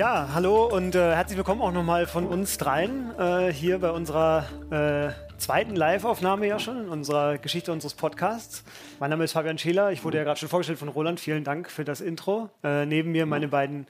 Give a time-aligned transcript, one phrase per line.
[0.00, 4.46] Ja, hallo und äh, herzlich willkommen auch nochmal von uns dreien äh, hier bei unserer
[4.70, 8.64] äh, zweiten Live-Aufnahme ja schon in unserer Geschichte unseres Podcasts.
[8.98, 11.20] Mein Name ist Fabian Scheler, ich wurde ja gerade schon vorgestellt von Roland.
[11.20, 12.48] Vielen Dank für das Intro.
[12.64, 13.86] Äh, neben mir meine beiden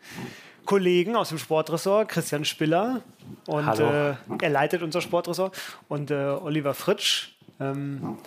[0.65, 3.03] Kollegen aus dem Sportressort, Christian Spiller
[3.47, 5.57] und äh, er leitet unser Sportressort
[5.89, 7.37] und äh, Oliver Fritsch.
[7.61, 8.19] Ähm,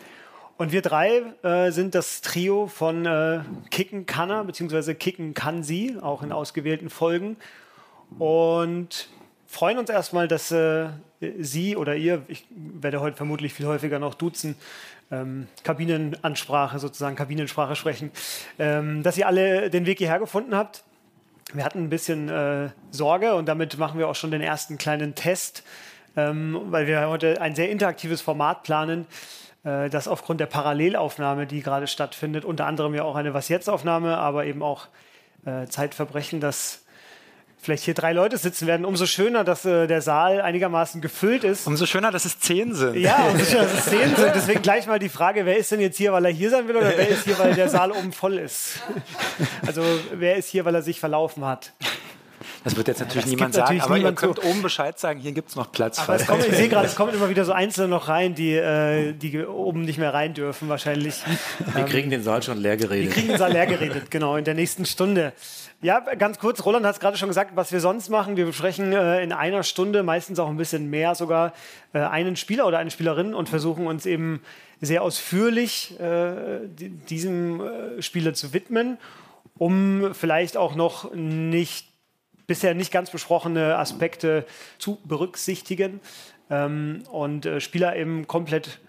[0.55, 5.97] und wir drei äh, sind das Trio von äh, Kicken Kanner, beziehungsweise Kicken kann sie,
[6.01, 7.35] auch in ausgewählten Folgen
[8.20, 9.10] und
[9.48, 10.87] freuen uns erstmal, dass äh,
[11.40, 14.55] Sie oder ihr, ich werde heute vermutlich viel häufiger noch duzen,
[15.12, 18.12] ähm, Kabinenansprache sozusagen, Kabinensprache sprechen,
[18.60, 20.84] ähm, dass ihr alle den Weg hierher gefunden habt.
[21.54, 25.13] Wir hatten ein bisschen äh, Sorge und damit machen wir auch schon den ersten kleinen
[25.13, 25.63] Test,
[26.15, 29.05] ähm, weil wir heute ein sehr interaktives Format planen,
[29.63, 33.70] äh, das aufgrund der Parallelaufnahme, die gerade stattfindet, unter anderem ja auch eine Was jetzt
[33.70, 34.87] Aufnahme, aber eben auch
[35.46, 36.82] äh, Zeitverbrechen, das
[37.63, 41.65] vielleicht hier drei Leute sitzen werden, umso schöner, dass äh, der Saal einigermaßen gefüllt ist.
[41.65, 42.95] Umso schöner, dass es zehn sind.
[42.95, 44.31] Ja, umso schöner, dass es zehn sind.
[44.35, 46.75] Deswegen gleich mal die Frage, wer ist denn jetzt hier, weil er hier sein will
[46.75, 48.79] oder wer ist hier, weil der Saal oben voll ist?
[49.65, 49.81] Also
[50.13, 51.71] wer ist hier, weil er sich verlaufen hat?
[52.63, 54.49] Das wird jetzt natürlich das niemand sagen, natürlich aber niemand ihr könnt so.
[54.49, 55.99] oben Bescheid sagen, hier gibt es noch Platz.
[55.99, 59.13] Aber kommt, ich sehe gerade, es kommen immer wieder so Einzelne noch rein, die, äh,
[59.13, 61.21] die oben nicht mehr rein dürfen wahrscheinlich.
[61.73, 63.09] Wir ähm, kriegen den Saal schon leer geredet.
[63.09, 65.34] Wir kriegen den Saal leer geredet, genau, in der nächsten Stunde.
[65.81, 68.38] Ja, ganz kurz, Roland hat es gerade schon gesagt, was wir sonst machen.
[68.38, 71.51] Wir besprechen äh, in einer Stunde, meistens auch ein bisschen mehr sogar,
[71.91, 74.41] äh, einen Spieler oder eine Spielerin und versuchen uns eben
[74.79, 76.59] sehr ausführlich äh,
[77.09, 78.97] diesem äh, Spieler zu widmen,
[79.57, 81.93] um vielleicht auch noch nicht
[82.48, 84.46] bisher nicht ganz besprochene Aspekte
[84.78, 86.02] zu berücksichtigen
[86.50, 88.80] ähm, und äh, Spieler eben komplett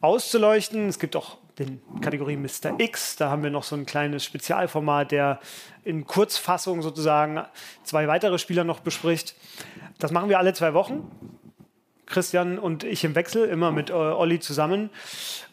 [0.00, 0.88] auszuleuchten.
[0.88, 2.78] Es gibt auch den Kategorie Mr.
[2.78, 3.16] X.
[3.16, 5.40] Da haben wir noch so ein kleines Spezialformat, der
[5.84, 7.42] in Kurzfassung sozusagen
[7.82, 9.34] zwei weitere Spieler noch bespricht.
[9.98, 11.10] Das machen wir alle zwei Wochen.
[12.08, 14.90] Christian und ich im Wechsel, immer mit äh, Olli zusammen.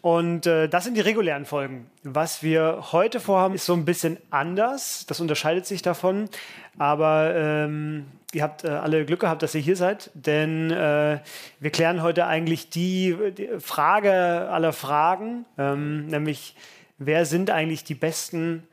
[0.02, 1.88] Und äh, das sind die regulären Folgen.
[2.04, 5.06] Was wir heute vorhaben, ist so ein bisschen anders.
[5.08, 6.30] Das unterscheidet sich davon.
[6.78, 11.20] Aber ähm, ihr habt äh, alle Glück gehabt, dass ihr hier seid, denn äh,
[11.60, 16.56] wir klären heute eigentlich die, die Frage aller Fragen, ähm, nämlich
[16.98, 18.68] wer sind eigentlich die besten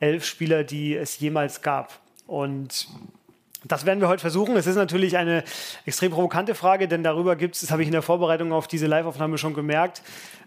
[0.00, 1.98] elf Spieler, die es jemals gab?
[2.26, 2.88] Und
[3.68, 4.56] das werden wir heute versuchen.
[4.56, 5.44] Es ist natürlich eine
[5.84, 8.86] extrem provokante Frage, denn darüber gibt es, das habe ich in der Vorbereitung auf diese
[8.86, 10.02] Live-Aufnahme schon gemerkt,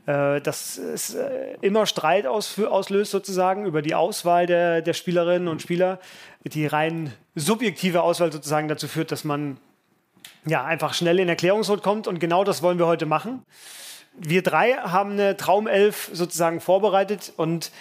[0.08, 5.62] äh, dass es äh, immer Streit auslöst sozusagen über die Auswahl der, der Spielerinnen und
[5.62, 6.00] Spieler.
[6.44, 9.58] Die rein subjektive Auswahl sozusagen dazu führt, dass man
[10.46, 13.46] ja, einfach schnell in Erklärungsnot kommt und genau das wollen wir heute machen.
[14.18, 17.72] Wir drei haben eine Traumelf sozusagen vorbereitet und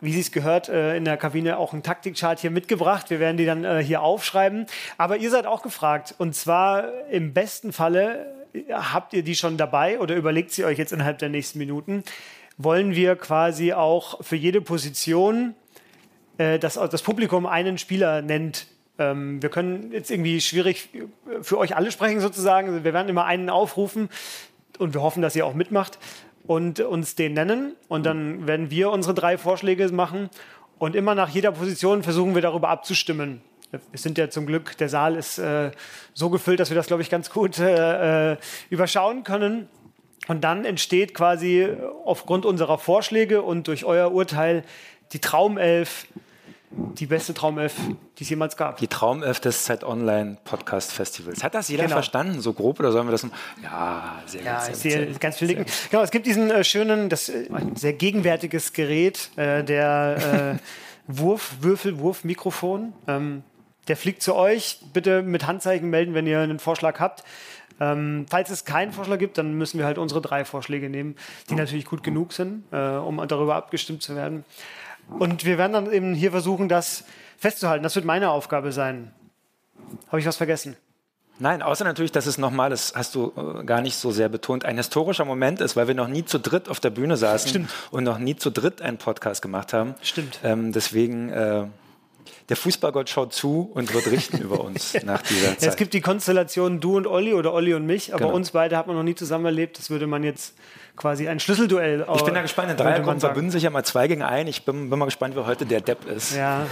[0.00, 3.10] wie Sie es gehört, äh, in der Kabine auch einen Taktikchart hier mitgebracht.
[3.10, 4.66] Wir werden die dann äh, hier aufschreiben.
[4.98, 6.14] Aber ihr seid auch gefragt.
[6.18, 8.34] Und zwar im besten Falle
[8.70, 12.04] habt ihr die schon dabei oder überlegt sie euch jetzt innerhalb der nächsten Minuten.
[12.58, 15.54] Wollen wir quasi auch für jede Position,
[16.38, 18.66] äh, dass das Publikum einen Spieler nennt,
[18.98, 20.88] ähm, wir können jetzt irgendwie schwierig
[21.42, 22.84] für euch alle sprechen sozusagen.
[22.84, 24.08] Wir werden immer einen aufrufen
[24.78, 25.98] und wir hoffen, dass ihr auch mitmacht
[26.46, 27.74] und uns den nennen.
[27.88, 30.30] Und dann werden wir unsere drei Vorschläge machen.
[30.78, 33.40] Und immer nach jeder Position versuchen wir darüber abzustimmen.
[33.70, 35.70] Wir sind ja zum Glück, der Saal ist äh,
[36.14, 38.36] so gefüllt, dass wir das, glaube ich, ganz gut äh, äh,
[38.70, 39.68] überschauen können.
[40.28, 41.68] Und dann entsteht quasi
[42.04, 44.64] aufgrund unserer Vorschläge und durch euer Urteil
[45.12, 46.06] die Traumelf
[46.70, 47.74] die beste Traumelf,
[48.18, 48.78] die es jemals gab.
[48.78, 51.42] Die Traumelf des Zeit Online Podcast Festivals.
[51.44, 51.96] Hat das jeder genau.
[51.96, 53.26] verstanden, so grob, oder sollen wir das?
[53.62, 54.70] Ja, sehr ja, gut.
[54.70, 55.66] Ich sehe ganz viel Linken.
[55.90, 60.62] Genau, es gibt diesen äh, schönen, das, äh, ein sehr gegenwärtiges Gerät, äh, der äh,
[61.06, 62.92] Wurf, Würfel, Wurfmikrofon.
[63.06, 63.42] Ähm,
[63.88, 64.80] der fliegt zu euch.
[64.92, 67.22] Bitte mit Handzeichen melden, wenn ihr einen Vorschlag habt.
[67.78, 71.14] Ähm, falls es keinen Vorschlag gibt, dann müssen wir halt unsere drei Vorschläge nehmen,
[71.50, 74.44] die natürlich gut genug sind, äh, um darüber abgestimmt zu werden.
[75.08, 77.04] Und wir werden dann eben hier versuchen, das
[77.38, 77.82] festzuhalten.
[77.82, 79.12] Das wird meine Aufgabe sein.
[80.08, 80.76] Habe ich was vergessen?
[81.38, 84.64] Nein, außer natürlich, dass es nochmal, das hast du äh, gar nicht so sehr betont,
[84.64, 87.70] ein historischer Moment ist, weil wir noch nie zu dritt auf der Bühne saßen Stimmt.
[87.90, 89.94] und noch nie zu dritt einen Podcast gemacht haben.
[90.00, 90.40] Stimmt.
[90.42, 91.66] Ähm, deswegen äh,
[92.48, 95.68] Der Fußballgott schaut zu und wird richten über uns nach dieser Zeit.
[95.70, 98.36] Es gibt die Konstellation du und Olli oder Olli und mich, aber Genau.
[98.36, 99.78] uns beide hat man noch nie zusammen erlebt.
[99.78, 100.54] Das würde man jetzt
[100.94, 102.06] quasi ein Schlüsselduell.
[102.14, 102.70] ich bin da gespannt.
[102.70, 103.34] In Dreiergruppen sagen.
[103.34, 104.46] verbünden sich ja mal zwei gegen ein.
[104.46, 106.34] Ich bin, bin mal gespannt, wer heute der Depp ist.
[106.36, 106.66] Ja, ja,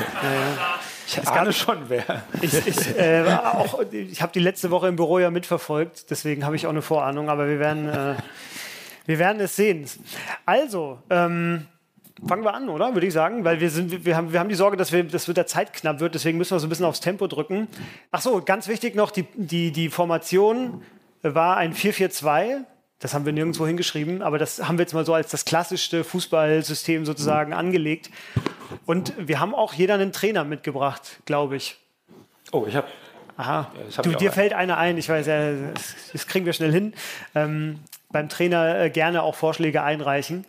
[1.07, 2.23] ich ahne schon, wer.
[2.41, 3.25] Ich, ich, äh,
[3.55, 6.83] auch, ich habe die letzte Woche im Büro ja mitverfolgt, deswegen habe ich auch eine
[6.83, 8.15] Vorahnung, aber wir werden, äh,
[9.07, 9.87] wir werden es sehen.
[10.47, 11.67] Also, ähm,
[12.27, 12.95] fangen wir an, oder?
[12.95, 15.29] Würde ich sagen, weil wir, sind, wir, haben, wir haben die Sorge, dass, wir, dass
[15.29, 17.69] mit der Zeit knapp wird, deswegen müssen wir so ein bisschen aufs Tempo drücken.
[18.11, 20.83] Ach so, ganz wichtig noch, die, die, die Formation
[21.23, 22.65] war ein 4-4-2.
[22.99, 26.05] Das haben wir nirgendwo hingeschrieben, aber das haben wir jetzt mal so als das klassischste
[26.05, 28.11] Fußballsystem sozusagen angelegt.
[28.87, 31.77] Und wir haben auch jeder einen Trainer mitgebracht, glaube ich.
[32.53, 32.87] Oh, ich habe
[33.37, 36.73] Aha, hab du, dir fällt einer ein, ich weiß ja, das, das kriegen wir schnell
[36.73, 36.95] hin.
[37.35, 37.81] Ähm,
[38.11, 40.45] beim Trainer äh, gerne auch Vorschläge einreichen.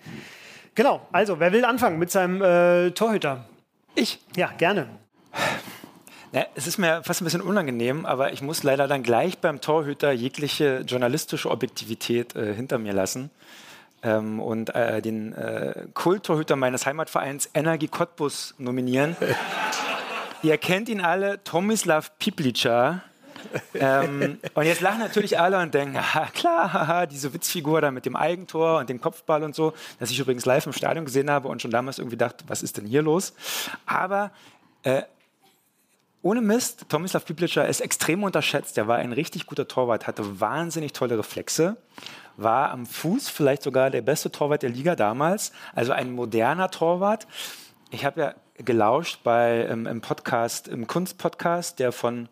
[0.76, 3.46] Genau, also wer will anfangen mit seinem äh, Torhüter?
[3.96, 4.20] ich.
[4.36, 4.88] Ja, gerne.
[6.32, 9.62] Ja, es ist mir fast ein bisschen unangenehm, aber ich muss leider dann gleich beim
[9.62, 13.30] Torhüter jegliche journalistische Objektivität äh, hinter mir lassen
[14.04, 19.16] ähm, und äh, den äh, Kulttorhüter meines Heimatvereins Energie Cottbus nominieren.
[20.44, 23.02] Ihr kennt ihn alle, Tomislav Piplica.
[23.74, 28.06] Ähm, und jetzt lachen natürlich alle und denken, haha, klar, haha, diese Witzfigur da mit
[28.06, 31.48] dem Eigentor und dem Kopfball und so, das ich übrigens live im Stadion gesehen habe
[31.48, 33.34] und schon damals irgendwie dachte, was ist denn hier los?
[33.86, 34.32] Aber
[34.84, 35.04] äh,
[36.26, 38.78] ohne Mist, Tomislav Piplica ist extrem unterschätzt.
[38.78, 41.78] Der war ein richtig guter Torwart, hatte wahnsinnig tolle Reflexe,
[42.36, 47.28] war am Fuß vielleicht sogar der beste Torwart der Liga damals, also ein moderner Torwart.
[47.92, 52.28] Ich habe ja gelauscht bei ähm, im Podcast, im Kunstpodcast, der von,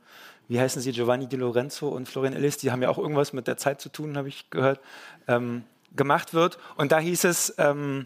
[0.54, 3.48] wie heißen sie, Giovanni Di Lorenzo und Florian Illis, die haben ja auch irgendwas mit
[3.48, 4.80] der Zeit zu tun, habe ich gehört,
[5.28, 5.64] ähm,
[5.96, 6.60] gemacht wird.
[6.78, 8.06] Und da hieß es, ähm,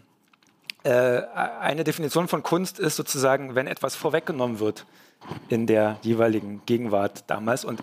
[0.82, 1.20] äh,
[1.60, 4.86] eine Definition von Kunst ist sozusagen, wenn etwas vorweggenommen wird
[5.50, 7.66] in der jeweiligen Gegenwart damals.
[7.66, 7.82] Und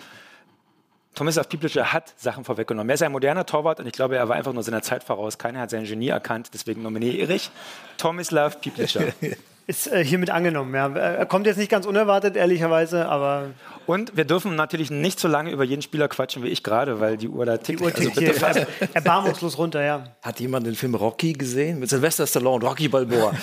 [1.13, 2.89] Tomislav Piplica hat Sachen vorweggenommen.
[2.89, 5.37] Er ist ein moderner Torwart und ich glaube, er war einfach nur seiner Zeit voraus.
[5.37, 7.51] Keiner hat sein Genie erkannt, deswegen nominiere ich
[7.97, 9.01] Tomislav Piplica.
[9.67, 10.73] Ist äh, hiermit angenommen.
[10.75, 10.93] Ja.
[10.93, 13.51] Er kommt jetzt nicht ganz unerwartet, ehrlicherweise, aber
[13.87, 17.17] Und wir dürfen natürlich nicht so lange über jeden Spieler quatschen wie ich gerade, weil
[17.17, 17.79] die Uhr da tickt.
[17.79, 20.03] die Uhr tickt bitte hier er, erbarmungslos runter, ja.
[20.21, 21.79] Hat jemand den Film Rocky gesehen?
[21.79, 23.33] Mit Sylvester Stallone, Rocky Balboa.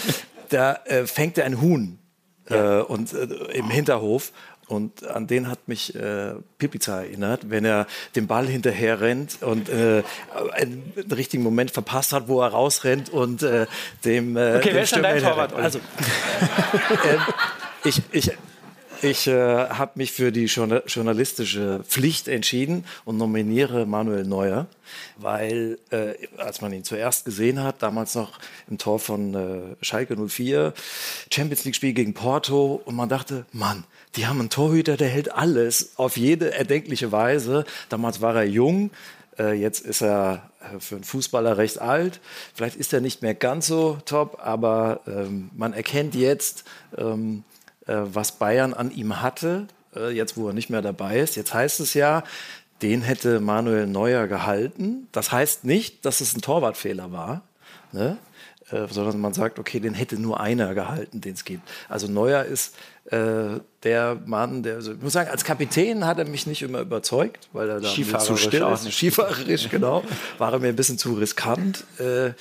[0.48, 1.98] da äh, fängt er ein Huhn
[2.48, 3.24] äh, und, äh,
[3.54, 4.32] im Hinterhof.
[4.68, 7.86] Und an den hat mich äh, Pipica erinnert, wenn er
[8.16, 10.02] den Ball hinterher rennt und äh,
[10.52, 13.66] einen, einen richtigen Moment verpasst hat, wo er rausrennt und äh,
[14.04, 14.36] dem.
[14.36, 15.52] Äh, Okay, dem wer ist denn dein Torwart.
[15.52, 15.78] Also,
[17.04, 17.20] ähm,
[17.84, 18.30] ich, ich,
[19.02, 19.32] ich äh,
[19.68, 24.68] habe mich für die journa- journalistische Pflicht entschieden und nominiere Manuel Neuer,
[25.16, 28.38] weil äh, als man ihn zuerst gesehen hat, damals noch
[28.70, 30.72] im Tor von äh, Schalke 04,
[31.32, 33.84] Champions League Spiel gegen Porto und man dachte, Mann,
[34.16, 37.64] die haben einen Torhüter, der hält alles auf jede erdenkliche Weise.
[37.88, 38.90] Damals war er jung,
[39.38, 42.20] äh, jetzt ist er äh, für einen Fußballer recht alt.
[42.54, 46.64] Vielleicht ist er nicht mehr ganz so top, aber ähm, man erkennt jetzt,
[46.96, 47.44] ähm,
[47.86, 49.66] äh, was Bayern an ihm hatte,
[49.96, 51.36] äh, jetzt wo er nicht mehr dabei ist.
[51.36, 52.22] Jetzt heißt es ja,
[52.82, 55.08] den hätte Manuel Neuer gehalten.
[55.12, 57.42] Das heißt nicht, dass es ein Torwartfehler war,
[57.92, 58.18] ne?
[58.72, 61.68] Äh, sondern man sagt, okay, den hätte nur einer gehalten, den es gibt.
[61.88, 62.74] Also Neuer ist
[63.06, 66.80] äh, der Mann, der, also ich muss sagen, als Kapitän hat er mich nicht immer
[66.80, 68.90] überzeugt, weil er da zu still ist.
[68.90, 70.02] Skifahrerisch, genau.
[70.38, 71.84] War er mir ein bisschen zu riskant.
[71.98, 72.32] Äh,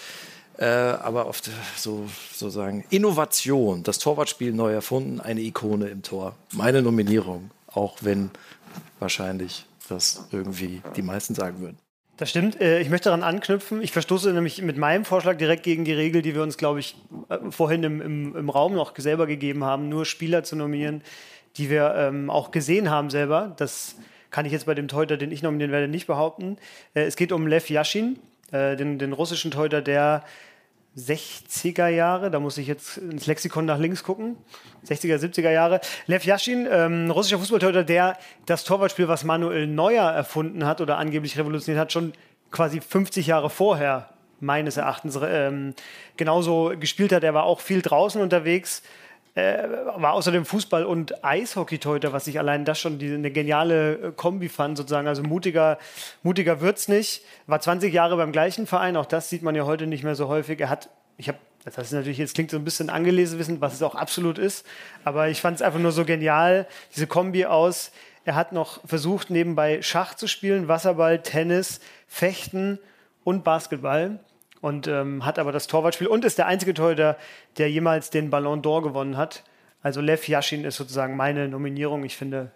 [0.58, 6.36] äh, aber der, so sozusagen Innovation, das Torwartspiel neu erfunden, eine Ikone im Tor.
[6.54, 8.30] Meine Nominierung, auch wenn
[9.00, 11.78] wahrscheinlich das irgendwie die meisten sagen würden.
[12.18, 12.60] Das stimmt.
[12.62, 13.82] Äh, Ich möchte daran anknüpfen.
[13.82, 16.96] Ich verstoße nämlich mit meinem Vorschlag direkt gegen die Regel, die wir uns, glaube ich,
[17.30, 21.02] äh, vorhin im, im, im Raum noch selber gegeben haben, nur Spieler zu nominieren,
[21.58, 23.54] die wir ähm, auch gesehen haben selber.
[23.58, 23.96] Das
[24.30, 26.58] kann ich jetzt bei dem Torhüter, den ich nominieren werde, nicht behaupten.
[26.94, 28.20] Äh, es geht um Lev Yashin,
[28.52, 30.24] äh, den, den russischen Torhüter, der
[30.98, 34.36] 60er Jahre, da muss ich jetzt ins Lexikon nach links gucken,
[34.86, 35.80] 60er, 70er Jahre.
[36.08, 41.38] Lev Yashin, ähm, russischer Fußballtorhüter, der das Torwartspiel, was Manuel Neuer erfunden hat oder angeblich
[41.38, 42.14] revolutioniert hat, schon
[42.52, 44.10] quasi 50 Jahre vorher
[44.42, 45.74] meines Erachtens ähm,
[46.18, 47.24] genauso gespielt hat.
[47.24, 48.82] Er war auch viel draußen unterwegs,
[49.34, 54.12] äh, war außerdem Fußball- und Eishockey-Torhüter, was ich allein das schon die, eine geniale äh,
[54.12, 55.08] Kombi fand, sozusagen.
[55.08, 55.78] Also mutiger,
[56.22, 57.24] mutiger wird's nicht.
[57.48, 60.28] War 20 Jahre beim gleichen Verein, auch das sieht man ja heute nicht mehr so
[60.28, 60.60] häufig.
[60.60, 63.74] Er hat, ich habe, das ist natürlich, jetzt klingt so ein bisschen angelesen wissen, was
[63.74, 64.66] es auch absolut ist,
[65.06, 67.92] aber ich fand es einfach nur so genial, diese Kombi aus.
[68.26, 72.80] Er hat noch versucht, nebenbei Schach zu spielen, Wasserball, Tennis, Fechten
[73.24, 74.20] und Basketball
[74.62, 77.18] und ähm, hat aber das Torwartspiel und ist der einzige Torhüter,
[77.58, 79.44] der jemals den Ballon d'Or gewonnen hat.
[79.82, 82.04] Also Lev Yashin ist sozusagen meine Nominierung.
[82.04, 82.52] Ich finde,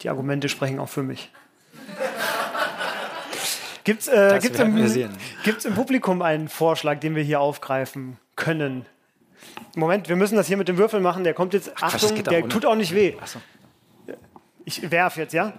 [0.00, 1.30] die Argumente sprechen auch für mich.
[3.84, 4.76] Gibt es äh, gibt's im,
[5.42, 8.84] gibt's im Publikum einen Vorschlag, den wir hier aufgreifen können?
[9.74, 11.24] Moment, wir müssen das hier mit dem Würfel machen.
[11.24, 11.72] Der kommt jetzt.
[11.76, 13.14] Ach, Achtung, der tut auch nicht weh.
[13.24, 13.40] So.
[14.66, 15.54] Ich werf jetzt, ja?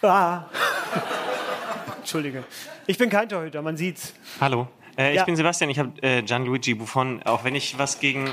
[0.00, 0.44] Ah.
[2.08, 2.42] Entschuldige.
[2.86, 4.14] Ich bin kein Torhüter, man sieht's.
[4.40, 4.66] Hallo.
[4.96, 5.20] Äh, ja.
[5.20, 8.30] Ich bin Sebastian, ich habe äh, Gianluigi Buffon, auch wenn ich was gegen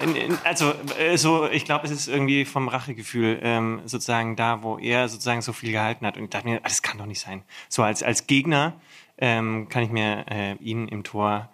[0.00, 4.64] in, in, also äh, so, ich glaube, es ist irgendwie vom Rachegefühl ähm, sozusagen da,
[4.64, 6.16] wo er sozusagen so viel gehalten hat.
[6.16, 7.44] Und ich dachte mir, ah, das kann doch nicht sein.
[7.68, 8.72] So als, als Gegner
[9.18, 11.48] ähm, kann ich mir äh, ihn im Tor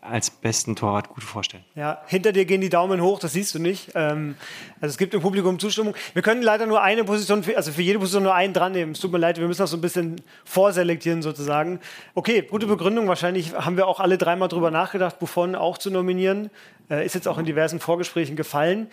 [0.00, 1.64] als besten Torwart gut vorstellen.
[1.74, 3.90] Ja, hinter dir gehen die Daumen hoch, das siehst du nicht.
[3.94, 4.34] Ähm,
[4.80, 5.94] also es gibt im Publikum Zustimmung.
[6.14, 8.92] Wir können leider nur eine Position, also für jede Position nur einen dran nehmen.
[8.92, 11.80] Es tut mir leid, wir müssen das so ein bisschen vorselektieren sozusagen.
[12.14, 13.08] Okay, gute Begründung.
[13.08, 16.50] Wahrscheinlich haben wir auch alle dreimal drüber nachgedacht, Buffon auch zu nominieren.
[16.88, 18.88] Äh, ist jetzt auch in diversen Vorgesprächen gefallen.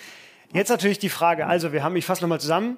[0.54, 2.78] Jetzt natürlich die Frage, also wir haben, ich fasse nochmal zusammen,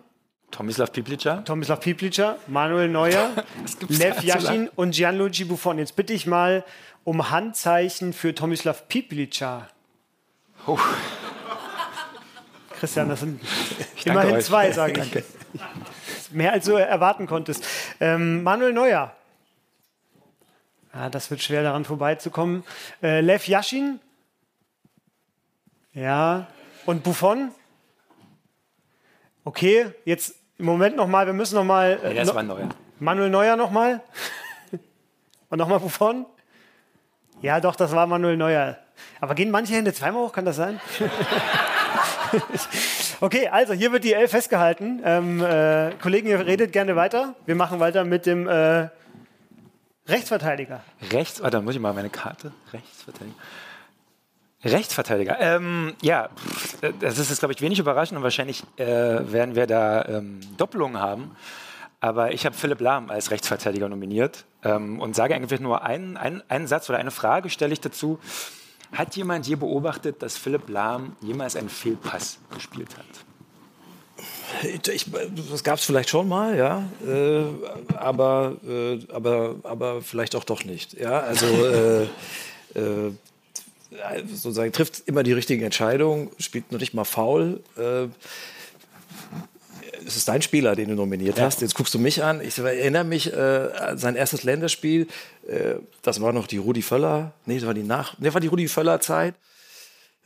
[0.52, 1.38] Tomislav Piplica.
[1.42, 3.32] Tomislav Piplica, Manuel Neuer,
[3.88, 5.78] Lev Yashin und Gianluigi Buffon.
[5.78, 6.66] Jetzt bitte ich mal
[7.04, 9.70] um Handzeichen für Tomislav Piplica.
[10.68, 10.78] Oh.
[12.80, 13.42] Christian, das sind
[14.06, 14.46] immerhin euch.
[14.46, 15.24] zwei, sage ich.
[16.32, 17.64] Mehr als du erwarten konntest.
[18.00, 19.16] Ähm, Manuel Neuer.
[20.94, 22.64] Ja, das wird schwer daran vorbeizukommen.
[23.02, 24.00] Äh, Lev Yashin.
[25.94, 26.48] Ja.
[26.86, 27.52] Und Buffon.
[29.44, 32.00] Okay, jetzt im Moment nochmal, wir müssen nochmal.
[32.04, 32.70] Äh, ja, das war Neuer.
[33.00, 34.02] Manuel Neuer nochmal.
[35.50, 36.26] Und nochmal Buffon.
[37.42, 38.78] Ja, doch, das war Manuel Neuer.
[39.22, 40.82] Aber gehen manche Hände zweimal hoch, kann das sein?
[43.22, 45.02] okay, also hier wird die L festgehalten.
[45.06, 47.36] Ähm, äh, Kollegen, ihr redet gerne weiter.
[47.46, 48.90] Wir machen weiter mit dem äh,
[50.08, 50.84] Rechtsverteidiger.
[51.14, 52.52] Rechts, warte, dann muss ich mal meine Karte.
[52.74, 53.36] Rechtsverteidiger.
[54.64, 55.38] Rechtsverteidiger.
[55.40, 56.30] Ähm, ja,
[57.00, 61.32] das ist glaube ich, wenig überraschend und wahrscheinlich äh, werden wir da ähm, Doppelungen haben.
[62.02, 66.42] Aber ich habe Philipp Lahm als Rechtsverteidiger nominiert ähm, und sage eigentlich nur einen, einen,
[66.50, 68.20] einen Satz oder eine Frage stelle ich dazu.
[68.92, 73.06] Hat jemand je beobachtet, dass Philipp Lahm jemals einen Fehlpass gespielt hat?
[74.64, 75.06] Ich,
[75.52, 77.44] das gab es vielleicht schon mal, ja, äh,
[77.96, 81.00] aber, äh, aber, aber vielleicht auch doch nicht.
[81.00, 82.04] Ja, also äh,
[82.76, 83.14] äh
[84.28, 87.62] sozusagen trifft immer die richtige Entscheidung, spielt noch nicht mal faul.
[87.78, 88.08] Äh,
[90.06, 91.46] es ist dein Spieler, den du nominiert ja.
[91.46, 91.62] hast.
[91.62, 92.42] Jetzt guckst du mich an.
[92.42, 95.08] Ich erinnere mich äh, an sein erstes Länderspiel.
[95.48, 97.34] Äh, das war noch die Rudi Völler.
[97.46, 98.18] Nee, das war die Nach.
[98.20, 99.36] Nee, war die Rudi Völler Zeit.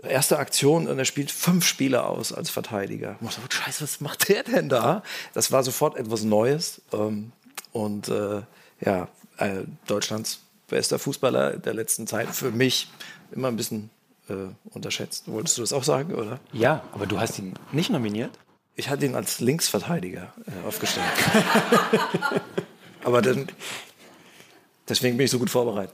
[0.02, 3.18] Erste Aktion und er spielt fünf Spieler aus als Verteidiger.
[3.22, 5.04] Ich dachte, Scheiße, was macht der denn da?
[5.34, 6.82] Das war sofort etwas Neues.
[6.92, 7.32] Ähm,
[7.72, 8.42] und äh,
[8.82, 10.43] ja, äh, Deutschlands
[10.74, 12.90] bester Fußballer der letzten Zeit für mich
[13.32, 13.92] immer ein bisschen
[14.28, 14.34] äh,
[14.72, 15.26] unterschätzt.
[15.28, 16.40] Wolltest du das auch sagen, oder?
[16.52, 18.32] Ja, aber du hast ihn nicht nominiert?
[18.76, 21.06] Ich hatte ihn als Linksverteidiger äh, aufgestellt.
[23.04, 23.48] Aber dann,
[24.90, 25.94] deswegen bin ich so gut vorbereitet.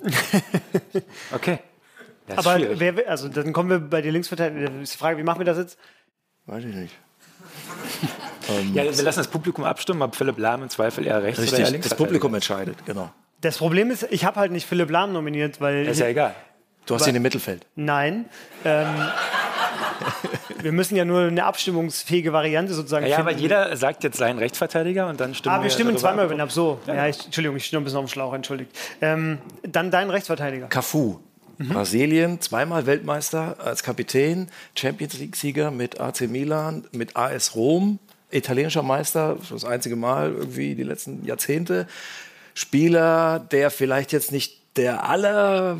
[1.34, 1.60] okay.
[2.36, 4.84] Aber wer, also dann kommen wir bei den Linksverteidigern.
[4.84, 5.78] Ist die Frage, wie machen wir das jetzt?
[6.46, 6.96] Weiß ich nicht.
[8.74, 11.66] ja, wir lassen das Publikum abstimmen, ob Philipp Lahm im Zweifel eher rechts richtig, oder
[11.66, 13.12] eher links Das Publikum entscheidet, genau.
[13.42, 15.86] Das Problem ist, ich habe halt nicht Philipp Lahm nominiert, weil.
[15.86, 16.36] Das ist ja egal.
[16.86, 17.66] Du hast ihn im Mittelfeld.
[17.76, 18.26] Nein.
[18.66, 18.88] Ähm,
[20.62, 23.30] wir müssen ja nur eine abstimmungsfähige Variante sozusagen ja, finden.
[23.30, 25.60] Ja, aber jeder sagt jetzt seinen Rechtsverteidiger und dann stimmen wir.
[25.60, 26.52] Ah, wir stimmen zweimal über ab.
[26.52, 28.72] So, ja, ich, Entschuldigung, ich stehe ein bisschen auf dem Schlauch, entschuldigt.
[29.02, 30.68] Ähm, dann dein Rechtsverteidiger.
[30.68, 31.20] Cafu.
[31.60, 31.70] Mhm.
[31.70, 38.00] Brasilien, zweimal Weltmeister als Kapitän, Champions League-Sieger mit AC Milan, mit AS Rom,
[38.32, 41.86] italienischer Meister, das einzige Mal irgendwie die letzten Jahrzehnte.
[42.60, 45.78] Spieler, der vielleicht jetzt nicht der aller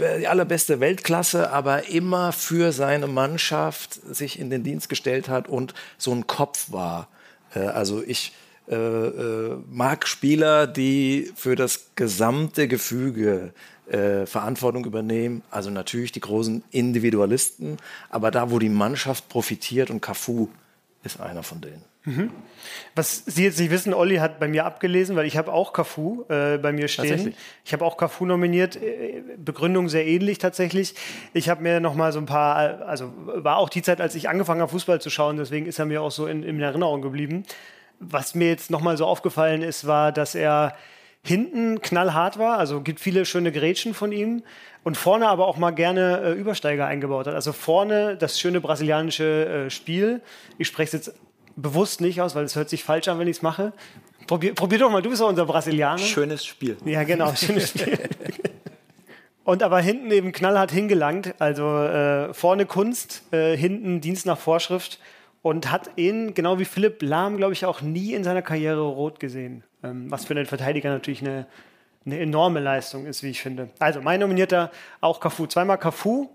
[0.00, 5.74] die allerbeste Weltklasse, aber immer für seine Mannschaft sich in den Dienst gestellt hat und
[5.98, 7.08] so ein Kopf war.
[7.54, 8.32] Äh, also ich
[8.66, 13.52] äh, äh, mag Spieler, die für das gesamte Gefüge
[13.86, 15.42] äh, Verantwortung übernehmen.
[15.50, 17.76] Also natürlich die großen Individualisten,
[18.08, 20.48] aber da, wo die Mannschaft profitiert und Cafu
[21.04, 21.84] ist einer von denen.
[22.06, 22.30] Mhm.
[22.94, 26.24] Was Sie jetzt nicht wissen, Olli hat bei mir abgelesen, weil ich habe auch Cafu
[26.28, 27.34] äh, bei mir stehen.
[27.64, 28.76] Ich habe auch Cafu nominiert.
[28.76, 30.94] Äh, Begründung sehr ähnlich tatsächlich.
[31.34, 34.28] Ich habe mir noch mal so ein paar, also war auch die Zeit, als ich
[34.28, 35.36] angefangen habe, Fußball zu schauen.
[35.36, 37.42] Deswegen ist er mir auch so in, in Erinnerung geblieben.
[37.98, 40.76] Was mir jetzt noch mal so aufgefallen ist, war, dass er
[41.24, 42.58] hinten knallhart war.
[42.58, 44.44] Also gibt viele schöne Grätschen von ihm
[44.84, 47.34] und vorne aber auch mal gerne äh, Übersteiger eingebaut hat.
[47.34, 50.20] Also vorne das schöne brasilianische äh, Spiel.
[50.58, 51.20] Ich spreche es jetzt
[51.56, 53.72] bewusst nicht aus, weil es hört sich falsch an, wenn ich es mache.
[54.26, 55.98] Probier, probier doch mal, du bist doch unser Brasilianer.
[55.98, 56.76] Schönes Spiel.
[56.84, 57.98] Ja, genau, schönes Spiel.
[59.44, 61.34] Und aber hinten eben knallhart hingelangt.
[61.38, 64.98] Also äh, vorne Kunst, äh, hinten Dienst nach Vorschrift.
[65.42, 69.20] Und hat ihn, genau wie Philipp Lahm, glaube ich, auch nie in seiner Karriere rot
[69.20, 69.62] gesehen.
[69.84, 71.46] Ähm, was für einen Verteidiger natürlich eine,
[72.04, 73.70] eine enorme Leistung ist, wie ich finde.
[73.78, 75.46] Also mein Nominierter auch Cafu.
[75.46, 76.28] Zweimal Cafu.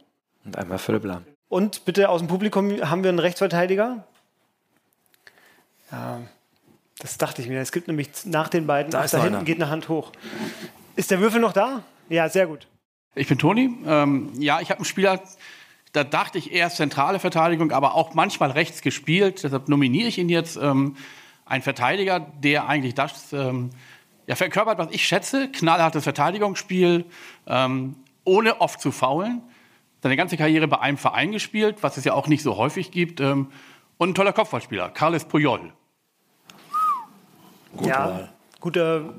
[0.46, 1.26] Und einmal Philipp Lahm.
[1.50, 4.06] Und bitte aus dem Publikum haben wir einen Rechtsverteidiger.
[5.92, 6.22] Ja,
[7.00, 7.60] das dachte ich mir.
[7.60, 9.44] Es gibt nämlich nach den beiden, Da ist da hinten einer.
[9.46, 10.12] geht eine Hand hoch.
[10.96, 11.84] Ist der Würfel noch da?
[12.10, 12.68] Ja, sehr gut.
[13.16, 13.70] Ich bin Toni.
[13.86, 15.22] Ähm, ja, ich habe einen Spieler,
[15.92, 19.44] da dachte ich erst zentrale Verteidigung, aber auch manchmal rechts gespielt.
[19.44, 20.58] Deshalb nominiere ich ihn jetzt.
[20.58, 20.96] Ähm,
[21.46, 23.72] ein Verteidiger, der eigentlich das ähm,
[24.28, 25.50] ja, verkörpert, was ich schätze.
[25.52, 27.04] Knallhartes Verteidigungsspiel,
[27.48, 29.42] ähm, ohne oft zu faulen.
[30.02, 33.20] Seine ganze Karriere bei einem Verein gespielt, was es ja auch nicht so häufig gibt.
[33.20, 33.48] Ähm,
[33.98, 35.74] und ein toller Kopfballspieler, Carles Puyol.
[37.82, 39.14] Ja, guter.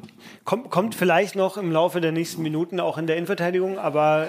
[0.44, 4.28] Kommt, kommt vielleicht noch im Laufe der nächsten Minuten auch in der Innenverteidigung, aber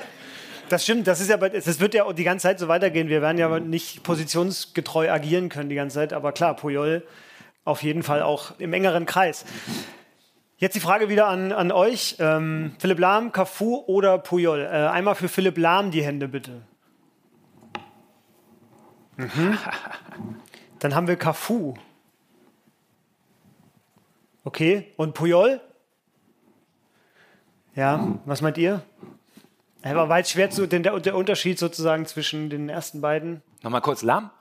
[0.70, 3.10] das stimmt, das ist ja, das wird ja die ganze Zeit so weitergehen.
[3.10, 7.04] Wir werden ja nicht positionsgetreu agieren können die ganze Zeit, aber klar, Puyol
[7.66, 9.46] auf jeden Fall auch im engeren Kreis.
[10.58, 12.16] Jetzt die Frage wieder an, an euch.
[12.20, 14.62] Ähm, Philipp Lahm, Cafu oder Puyol?
[14.62, 16.62] Äh, einmal für Philipp Lahm die Hände, bitte.
[19.18, 19.58] Mhm.
[20.80, 21.76] Dann haben wir Cafu.
[24.44, 25.62] Okay, und Puyol?
[27.76, 28.84] Ja, was meint ihr?
[29.82, 33.42] Er war weit schwer zu, denn der, der Unterschied sozusagen zwischen den ersten beiden.
[33.62, 34.32] Nochmal kurz Lahm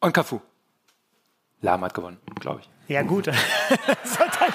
[0.00, 0.40] und Cafu.
[1.60, 2.70] Lahm hat gewonnen, glaube ich.
[2.88, 3.26] Ja, gut.
[4.04, 4.52] ist halt.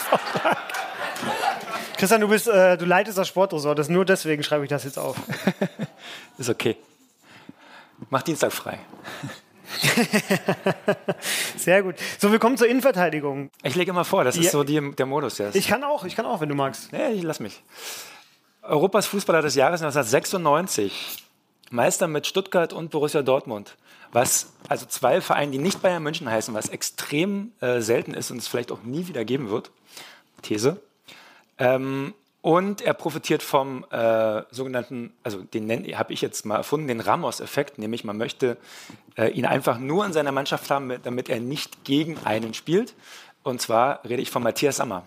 [1.98, 3.79] Christian, du, bist, äh, du leitest das Sportressort.
[3.79, 5.17] Das nur deswegen schreibe ich das jetzt auf.
[6.38, 6.77] Ist okay.
[8.10, 8.79] Mach Dienstag frei.
[11.57, 11.95] Sehr gut.
[12.19, 13.50] So, wir kommen zur Innenverteidigung.
[13.63, 14.41] Ich lege immer vor, das Ja.
[14.43, 15.55] ist so die, der Modus jetzt.
[15.55, 16.91] Ich kann auch, ich kann auch, wenn du magst.
[16.93, 17.62] Nee, ich lass mich.
[18.62, 21.24] Europas Fußballer des Jahres 1996.
[21.69, 23.75] Meister mit Stuttgart und Borussia Dortmund.
[24.13, 28.38] Was, also zwei Vereine, die nicht Bayern München heißen, was extrem äh, selten ist und
[28.38, 29.69] es vielleicht auch nie wieder geben wird.
[30.43, 30.80] These.
[31.58, 32.13] Ähm,
[32.47, 37.77] und er profitiert vom äh, sogenannten, also den habe ich jetzt mal erfunden, den Ramos-Effekt,
[37.77, 38.55] nämlich man möchte
[39.17, 42.93] äh, ihn einfach nur in seiner Mannschaft haben, damit er nicht gegen einen spielt.
[43.43, 45.03] Und zwar rede ich von Matthias Sammer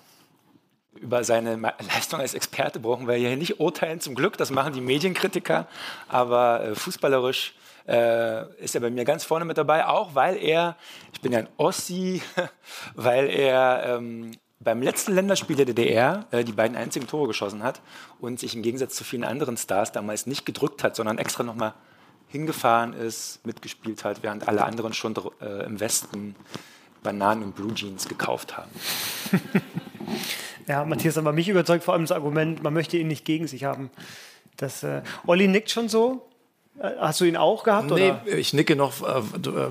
[1.00, 1.56] über seine
[1.94, 4.36] Leistung als Experte brauchen wir hier nicht urteilen, zum Glück.
[4.36, 5.66] Das machen die Medienkritiker.
[6.08, 7.54] Aber äh, fußballerisch
[7.88, 10.76] äh, ist er bei mir ganz vorne mit dabei, auch weil er,
[11.14, 12.20] ich bin ja ein Ossi,
[12.94, 17.80] weil er ähm, beim letzten Länderspiel der DDR äh, die beiden einzigen Tore geschossen hat
[18.20, 21.74] und sich im Gegensatz zu vielen anderen Stars damals nicht gedrückt hat, sondern extra nochmal
[22.28, 26.36] hingefahren ist, mitgespielt hat, während alle anderen schon äh, im Westen
[27.02, 28.70] Bananen und Blue Jeans gekauft haben.
[30.70, 33.64] Ja, Matthias, aber mich überzeugt vor allem das Argument, man möchte ihn nicht gegen sich
[33.64, 33.90] haben.
[34.56, 36.29] Das, äh, Olli nickt schon so.
[36.78, 37.90] Äh, Hast du ihn auch gehabt?
[37.90, 38.26] Nee, Oder?
[38.26, 39.22] ich nicke noch äh,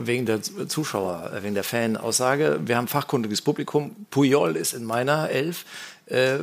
[0.06, 2.60] wegen der Zuschauer, äh, wegen der Fanaussage.
[2.66, 3.96] Wir haben fachkundiges Publikum.
[4.10, 5.66] Puyol ist in meiner Elf.
[6.06, 6.40] Äh,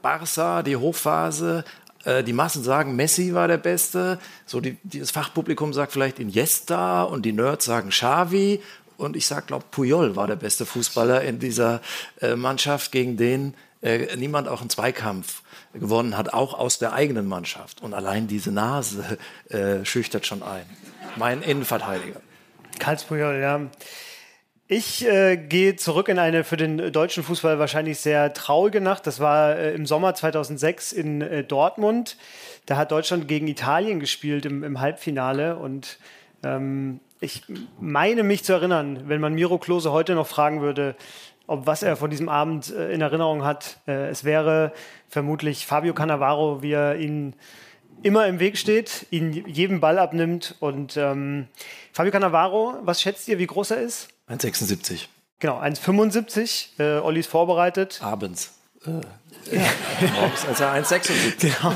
[0.00, 1.64] Barca, die Hochphase.
[2.04, 4.18] Äh, die Massen sagen, Messi war der Beste.
[4.46, 8.60] So die, die, das Fachpublikum sagt vielleicht Iniesta und die Nerds sagen Xavi.
[8.96, 11.80] Und ich sage, glaube Puyol war der beste Fußballer in dieser
[12.20, 15.41] äh, Mannschaft, gegen den äh, niemand auch einen Zweikampf
[15.74, 17.82] gewonnen hat, auch aus der eigenen Mannschaft.
[17.82, 20.64] Und allein diese Nase äh, schüchtert schon ein.
[21.16, 22.20] Mein Innenverteidiger.
[22.78, 23.60] Karlspujol, ja.
[24.74, 29.06] Ich äh, gehe zurück in eine für den deutschen Fußball wahrscheinlich sehr traurige Nacht.
[29.06, 32.16] Das war äh, im Sommer 2006 in äh, Dortmund.
[32.64, 35.56] Da hat Deutschland gegen Italien gespielt im, im Halbfinale.
[35.56, 35.98] Und
[36.42, 37.42] ähm, ich
[37.78, 40.96] meine mich zu erinnern, wenn man Miro Klose heute noch fragen würde,
[41.46, 44.72] ob was er von diesem Abend äh, in Erinnerung hat, äh, es wäre
[45.08, 47.34] vermutlich Fabio Cannavaro, wie er ihn
[48.02, 50.56] immer im Weg steht, ihn jeden Ball abnimmt.
[50.60, 51.48] Und ähm,
[51.92, 54.08] Fabio Cannavaro, was schätzt ihr, wie groß er ist?
[54.28, 55.06] 1,76.
[55.38, 56.80] Genau, 1,75.
[56.80, 58.00] Äh, Olli ist vorbereitet.
[58.02, 58.54] Abends.
[58.86, 59.58] Äh,
[60.16, 61.40] morgens als er 1,76.
[61.40, 61.72] Genau.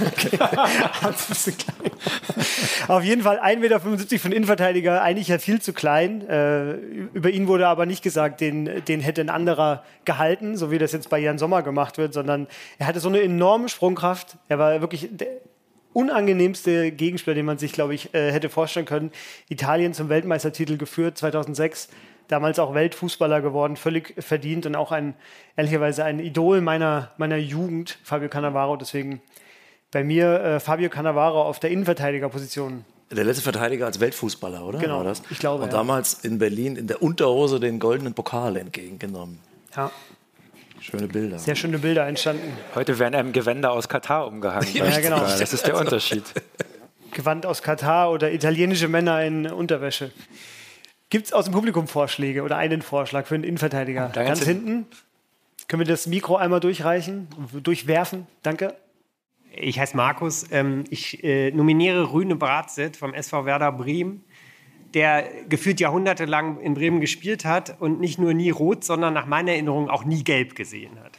[2.88, 6.26] Auf jeden Fall 1,75 Meter für einen Innenverteidiger, eigentlich ja viel zu klein.
[6.28, 6.72] Äh,
[7.12, 10.92] über ihn wurde aber nicht gesagt, den, den hätte ein anderer gehalten, so wie das
[10.92, 12.46] jetzt bei Jan Sommer gemacht wird, sondern
[12.78, 14.36] er hatte so eine enorme Sprungkraft.
[14.48, 15.28] Er war wirklich der
[15.92, 19.10] unangenehmste Gegenspieler, den man sich, glaube ich, äh, hätte vorstellen können.
[19.48, 21.88] Italien zum Weltmeistertitel geführt, 2006
[22.28, 25.14] damals auch Weltfußballer geworden, völlig verdient und auch ein,
[25.56, 28.76] ehrlicherweise ein Idol meiner, meiner Jugend, Fabio Cannavaro.
[28.76, 29.20] Deswegen
[29.90, 32.84] bei mir äh, Fabio Cannavaro auf der Innenverteidigerposition.
[33.10, 34.78] Der letzte Verteidiger als Weltfußballer, oder?
[34.80, 35.22] Genau, War das?
[35.30, 35.78] ich glaube, Und ja.
[35.78, 39.38] damals in Berlin in der Unterhose den goldenen Pokal entgegengenommen.
[39.76, 39.92] Ja.
[40.80, 41.38] Schöne Bilder.
[41.38, 42.52] Sehr schöne Bilder entstanden.
[42.74, 44.68] Heute werden einem Gewänder aus Katar umgehangen.
[44.74, 45.20] Ja, genau.
[45.20, 46.24] Das ist der Unterschied.
[47.12, 50.10] Gewand aus Katar oder italienische Männer in Unterwäsche.
[51.08, 54.10] Gibt es aus dem Publikum Vorschläge oder einen Vorschlag für einen Innenverteidiger?
[54.12, 54.86] Da ganz Ganz hinten.
[55.68, 57.28] Können wir das Mikro einmal durchreichen,
[57.62, 58.26] durchwerfen?
[58.42, 58.76] Danke.
[59.52, 60.46] Ich heiße Markus.
[60.50, 64.24] Ähm, ich äh, nominiere Rüne Bratzit vom SV Werder Bremen,
[64.94, 69.52] der gefühlt jahrhundertelang in Bremen gespielt hat und nicht nur nie rot, sondern nach meiner
[69.52, 71.12] Erinnerung auch nie gelb gesehen hat.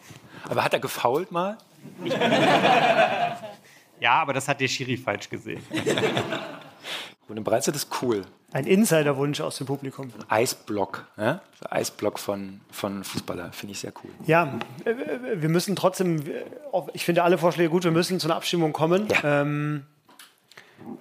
[0.43, 1.57] Aber hat er gefault mal?
[3.99, 5.61] Ja, aber das hat der Schiri falsch gesehen.
[7.27, 8.23] Und im Breitseite ist cool.
[8.53, 10.11] Ein Insiderwunsch aus dem Publikum.
[10.29, 11.05] Eisblock.
[11.17, 13.51] So Eisblock von, von Fußballer.
[13.51, 14.11] Finde ich sehr cool.
[14.25, 14.93] Ja, äh,
[15.35, 16.43] wir müssen trotzdem, äh,
[16.93, 19.07] ich finde alle Vorschläge gut, wir müssen zu einer Abstimmung kommen.
[19.07, 19.41] Ja.
[19.41, 19.83] Ähm,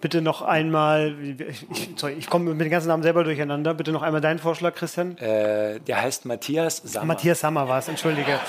[0.00, 3.74] bitte noch einmal, ich, sorry, ich komme mit den ganzen Namen selber durcheinander.
[3.74, 5.16] Bitte noch einmal deinen Vorschlag, Christian.
[5.18, 7.06] Äh, der heißt Matthias Sammer.
[7.06, 8.40] Matthias Sammer war es, entschuldige.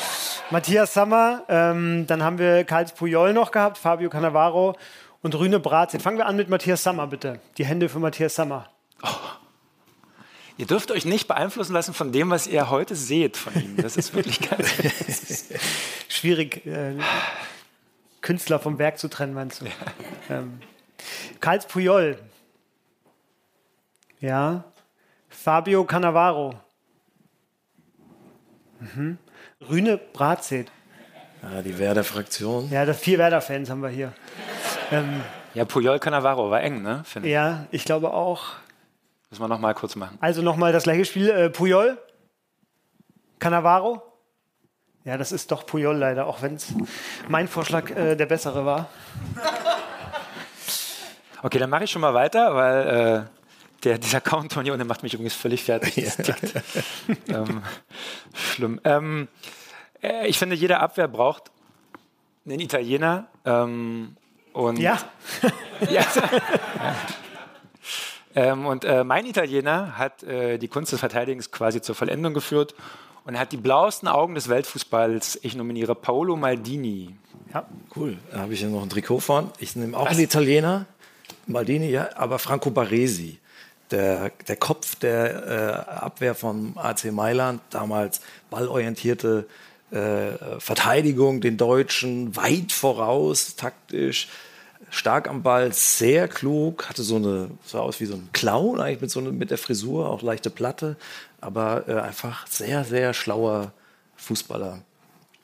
[0.50, 4.76] Matthias Sammer, ähm, dann haben wir Karls Puyol noch gehabt, Fabio Cannavaro
[5.22, 5.94] und Rüne Bratz.
[5.94, 7.40] Jetzt fangen wir an mit Matthias Sammer, bitte.
[7.58, 8.70] Die Hände für Matthias Sammer.
[10.58, 13.78] Ihr dürft euch nicht beeinflussen lassen von dem, was ihr heute seht von ihm.
[13.78, 14.68] Das ist wirklich ganz.
[16.08, 16.96] Schwierig, äh,
[18.22, 19.66] Künstler vom Werk zu trennen, meinst du?
[20.30, 20.60] Ähm,
[21.40, 22.18] Karls Puyol.
[24.20, 24.64] Ja.
[25.30, 26.60] Fabio Cannavaro.
[28.80, 29.18] Mhm.
[29.70, 30.72] Rüne Bratzet.
[31.44, 32.70] Ja, die Werder-Fraktion.
[32.72, 34.14] Ja, das vier Werder-Fans haben wir hier.
[34.92, 35.22] Ähm,
[35.54, 37.02] ja, Puyol Cannavaro war eng, ne?
[37.06, 38.54] Finde ja, ich glaube auch.
[39.30, 40.18] Müssen wir noch mal kurz machen.
[40.22, 41.30] Also nochmal das gleiche Spiel.
[41.30, 41.98] Äh, Puyol.
[43.40, 44.02] Cannavaro.
[45.04, 46.74] Ja, das ist doch Puyol leider, auch wenn es
[47.28, 48.90] mein Vorschlag äh, der bessere war.
[51.44, 54.22] Okay, dann mache ich schon mal weiter, weil äh, der, dieser
[54.74, 56.08] unten macht mich übrigens völlig fertig.
[57.30, 57.62] Ähm,
[58.34, 58.82] schlimm.
[58.84, 59.28] Ähm,
[60.02, 61.52] äh, ich finde, jede Abwehr braucht
[62.46, 63.28] einen Italiener.
[63.46, 64.18] Ähm,
[64.58, 64.98] und Ja,
[65.90, 66.04] Ja.
[68.36, 72.76] ähm, und äh, mein Italiener hat äh, die Kunst des Verteidigens quasi zur Vollendung geführt
[73.26, 75.40] und hat die blauesten Augen des Weltfußballs.
[75.44, 77.16] Ich nominiere Paolo Maldini.
[77.54, 77.66] ja.
[77.96, 78.18] Cool.
[78.32, 79.52] Da habe ich hier noch ein Trikot von.
[79.60, 80.86] Ich nehme auch einen Italiener.
[81.46, 83.40] Maldini, ja, aber Franco Baresi.
[83.92, 89.48] Der, der Kopf der äh, Abwehr von AC Mailand, damals ballorientierte
[89.92, 94.28] äh, Verteidigung, den Deutschen weit voraus, taktisch,
[94.90, 99.02] stark am Ball, sehr klug, hatte so eine, sah aus wie so ein Clown eigentlich
[99.02, 100.96] mit so eine, mit der Frisur, auch leichte Platte,
[101.42, 103.72] aber äh, einfach sehr, sehr schlauer
[104.16, 104.80] Fußballer.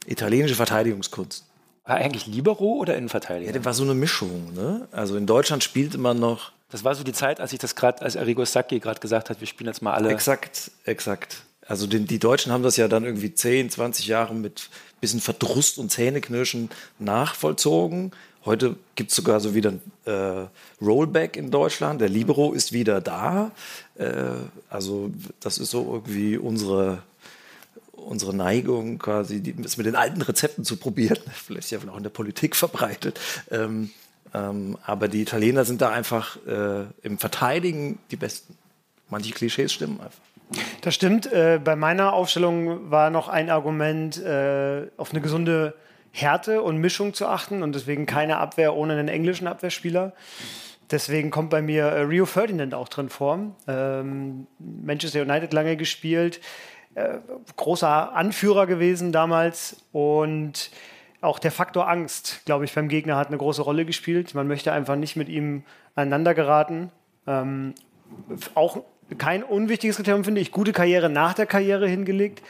[0.06, 1.46] Italienische Verteidigungskunst.
[1.86, 3.52] War eigentlich Libero oder Ja, Innenverteidiger?
[3.52, 4.54] der war so eine Mischung.
[4.54, 4.88] Ne?
[4.92, 8.02] Also in Deutschland spielte man noch Das war so die Zeit, als ich das gerade,
[8.02, 10.10] als Arrigo Sacchi gerade gesagt hat, wir spielen jetzt mal alle.
[10.10, 11.44] exakt, exakt.
[11.66, 14.70] Also den, die Deutschen haben das ja dann irgendwie 10, 20 Jahre mit
[15.04, 18.14] bisschen Verdruss und Zähneknirschen nachvollzogen.
[18.46, 20.46] Heute gibt es sogar so wieder ein äh,
[20.82, 22.00] Rollback in Deutschland.
[22.00, 23.52] Der Libero ist wieder da.
[23.96, 24.14] Äh,
[24.70, 25.12] also
[25.42, 27.04] das ist so irgendwie unsere,
[27.92, 31.20] unsere Neigung, quasi die, das mit den alten Rezepten zu probieren.
[31.34, 33.20] Vielleicht ja auch in der Politik verbreitet.
[33.52, 33.90] Ähm,
[34.34, 38.58] ähm, aber die Italiener sind da einfach äh, im Verteidigen die Besten.
[39.10, 40.33] Manche Klischees stimmen einfach.
[40.82, 41.32] Das stimmt.
[41.32, 45.76] Äh, bei meiner Aufstellung war noch ein Argument, äh, auf eine gesunde
[46.12, 50.14] Härte und Mischung zu achten und deswegen keine Abwehr ohne einen englischen Abwehrspieler.
[50.92, 53.40] Deswegen kommt bei mir äh, Rio Ferdinand auch drin vor.
[53.68, 56.40] Ähm, Manchester United lange gespielt,
[56.94, 57.16] äh,
[57.56, 60.70] großer Anführer gewesen damals und
[61.22, 64.36] auch der Faktor Angst, glaube ich, beim Gegner hat eine große Rolle gespielt.
[64.36, 65.64] Man möchte einfach nicht mit ihm
[65.96, 66.92] aneinander geraten.
[67.26, 67.74] Ähm,
[68.54, 68.84] auch
[69.18, 70.52] kein unwichtiges Kriterium, finde ich.
[70.52, 72.42] Gute Karriere nach der Karriere hingelegt,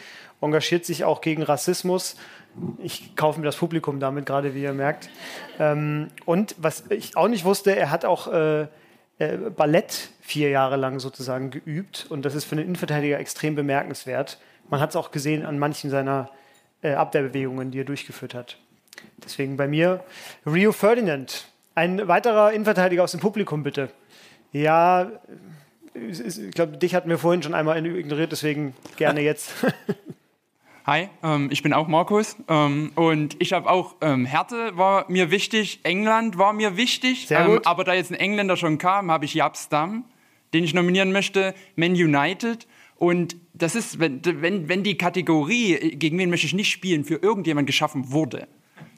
[0.42, 2.16] engagiert sich auch gegen Rassismus.
[2.80, 5.10] Ich kaufe mir das Publikum damit gerade, wie ihr merkt.
[5.60, 8.68] Ähm, und was ich auch nicht wusste, er hat auch äh,
[9.20, 12.06] äh, Ballett vier Jahre lang sozusagen geübt.
[12.10, 14.40] Und das ist für einen Innenverteidiger extrem bemerkenswert.
[14.70, 16.30] Man hat es auch gesehen an manchen seiner
[16.82, 18.58] äh, Abwehrbewegungen, die er durchgeführt hat.
[19.24, 20.04] Deswegen bei mir
[20.46, 21.48] Rio Ferdinand.
[21.76, 23.90] Ein weiterer Innenverteidiger aus dem Publikum, bitte.
[24.52, 25.12] Ja,
[25.94, 29.52] ich glaube, dich hatten wir vorhin schon einmal ignoriert, deswegen gerne jetzt.
[30.86, 35.32] Hi, ähm, ich bin auch Markus ähm, und ich habe auch ähm, Härte war mir
[35.32, 37.68] wichtig, England war mir wichtig, Sehr ähm, gut.
[37.68, 40.04] aber da jetzt ein Engländer schon kam, habe ich Jaap Stam,
[40.54, 45.96] den ich nominieren möchte, Man United und das ist, wenn, wenn, wenn die Kategorie, äh,
[45.96, 48.48] gegen wen möchte ich nicht spielen, für irgendjemand geschaffen wurde,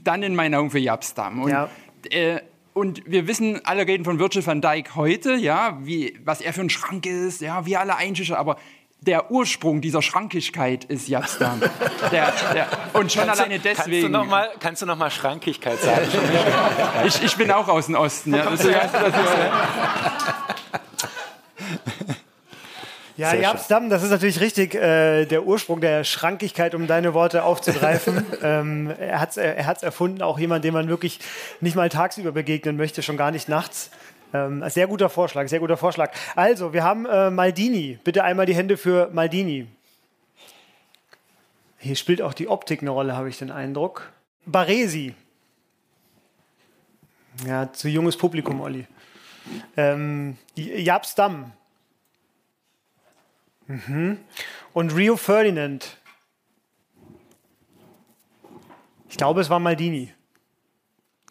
[0.03, 1.41] dann in meinen Augen für Jaap Stam.
[1.43, 1.69] Und, Ja.
[2.09, 2.39] äh,
[2.75, 6.59] und wir wissen, alle reden von Virgil van Dijk heute, ja, wie, was er für
[6.59, 8.57] ein Schrank ist, ja, wie alle Einschücher, aber
[8.99, 11.61] der Ursprung dieser Schrankigkeit ist Japstam.
[12.11, 14.11] der, der, und schon Kannst alleine du, kannst du deswegen.
[14.11, 16.05] noch mal, kannst du noch mal Schrankigkeit sagen?
[17.05, 18.35] ich, ich bin auch aus dem Osten.
[18.35, 18.49] Ja.
[18.49, 18.91] Das, das ist,
[23.17, 28.25] Ja, Japstam, das ist natürlich richtig, äh, der Ursprung der Schrankigkeit, um deine Worte aufzugreifen.
[28.43, 31.19] ähm, er hat es er hat's erfunden, auch jemand, dem man wirklich
[31.61, 33.89] nicht mal tagsüber begegnen möchte, schon gar nicht nachts.
[34.33, 36.11] Ähm, sehr guter Vorschlag, sehr guter Vorschlag.
[36.35, 37.99] Also, wir haben äh, Maldini.
[38.03, 39.67] Bitte einmal die Hände für Maldini.
[41.77, 44.11] Hier spielt auch die Optik eine Rolle, habe ich den Eindruck.
[44.45, 45.13] Baresi.
[47.47, 48.87] Ja, zu junges Publikum, Olli.
[49.77, 51.53] Ähm, Japstam.
[53.67, 54.19] Mhm.
[54.73, 55.97] Und Rio Ferdinand.
[59.09, 60.13] Ich glaube, es war Maldini.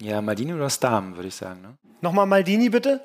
[0.00, 1.62] Ja, Maldini oder Stam, würde ich sagen.
[1.62, 1.76] Ne?
[2.00, 3.00] Nochmal Maldini, bitte.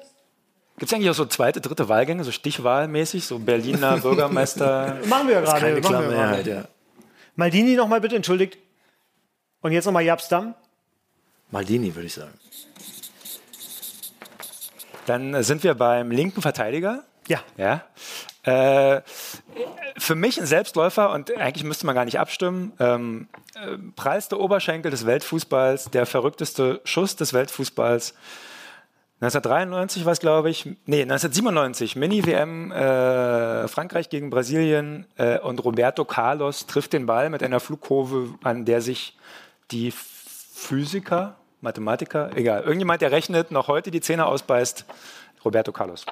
[0.78, 5.00] Gibt es eigentlich auch so zweite, dritte Wahlgänge, so stichwahlmäßig, so Berliner Bürgermeister?
[5.06, 5.60] Machen wir ja gerade.
[5.60, 6.64] keine machen wir ja.
[7.36, 8.58] Maldini nochmal bitte, entschuldigt.
[9.62, 10.56] Und jetzt nochmal Japstam.
[11.52, 12.34] Maldini, würde ich sagen.
[15.06, 17.04] Dann sind wir beim linken Verteidiger.
[17.28, 17.40] Ja.
[17.58, 17.84] Ja.
[18.50, 19.02] Äh,
[19.98, 22.74] für mich ein Selbstläufer und eigentlich müsste man gar nicht abstimmen.
[22.80, 28.16] Ähm, äh, prallste Oberschenkel des Weltfußballs, der verrückteste Schuss des Weltfußballs.
[29.22, 36.06] 1993 war es, glaube ich, nee, 1997, Mini-WM, äh, Frankreich gegen Brasilien äh, und Roberto
[36.06, 39.18] Carlos trifft den Ball mit einer Flugkurve, an der sich
[39.72, 44.86] die Physiker, Mathematiker, egal, irgendjemand, der rechnet, noch heute die Zähne ausbeißt,
[45.44, 46.06] Roberto Carlos.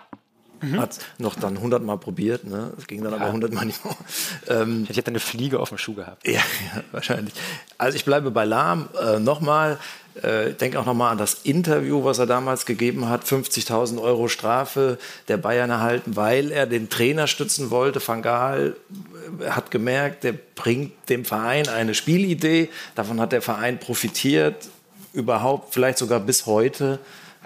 [0.77, 2.71] Hat noch dann 100 Mal probiert, ne?
[2.75, 3.95] Das ging dann aber 100 Mal nicht mehr.
[4.49, 6.25] Ähm, Ich hätte eine Fliege auf dem Schuh gehabt.
[6.27, 6.33] ja,
[6.75, 7.33] ja, wahrscheinlich.
[7.77, 8.89] Also ich bleibe bei Lahm.
[9.01, 9.77] Äh, nochmal,
[10.23, 13.23] äh, ich denke auch nochmal an das Interview, was er damals gegeben hat.
[13.25, 18.05] 50.000 Euro Strafe der Bayern erhalten, weil er den Trainer stützen wollte.
[18.05, 18.75] Van Gaal
[19.41, 22.69] äh, hat gemerkt, der bringt dem Verein eine Spielidee.
[22.95, 24.69] Davon hat der Verein profitiert.
[25.13, 26.99] Überhaupt, vielleicht sogar bis heute.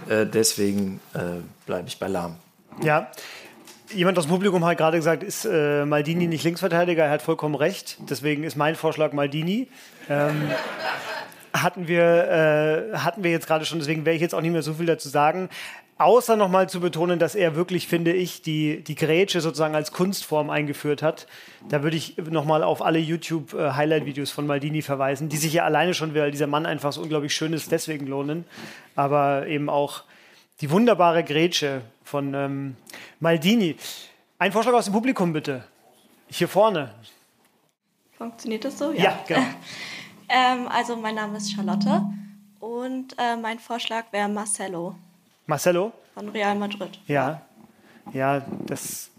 [0.10, 2.36] Äh, deswegen äh, bleibe ich bei Lahm.
[2.84, 3.12] Ja.
[3.94, 7.04] Jemand aus dem Publikum hat gerade gesagt, ist äh, Maldini nicht Linksverteidiger?
[7.04, 7.98] Er hat vollkommen recht.
[8.10, 9.68] Deswegen ist mein Vorschlag Maldini.
[10.10, 10.50] Ähm,
[11.54, 14.64] hatten, wir, äh, hatten wir jetzt gerade schon, deswegen werde ich jetzt auch nicht mehr
[14.64, 15.50] so viel dazu sagen.
[15.98, 20.50] Außer nochmal zu betonen, dass er wirklich, finde ich, die, die Grätsche sozusagen als Kunstform
[20.50, 21.28] eingeführt hat.
[21.70, 26.16] Da würde ich nochmal auf alle YouTube-Highlight-Videos von Maldini verweisen, die sich ja alleine schon,
[26.16, 28.46] weil dieser Mann einfach so unglaublich schön ist, deswegen lohnen.
[28.96, 30.04] Aber eben auch
[30.62, 32.76] die wunderbare Grätsche von ähm,
[33.22, 33.78] Maldini.
[34.38, 35.64] Ein Vorschlag aus dem Publikum, bitte.
[36.30, 36.94] Hier vorne.
[38.18, 38.92] Funktioniert das so?
[38.92, 39.42] Ja, genau.
[40.30, 42.04] ähm, also mein Name ist Charlotte
[42.60, 44.96] und äh, mein Vorschlag wäre Marcelo
[45.48, 45.94] Marcelo?
[46.14, 47.00] von Real Madrid.
[47.08, 47.42] Ja.
[48.14, 49.10] Ja, das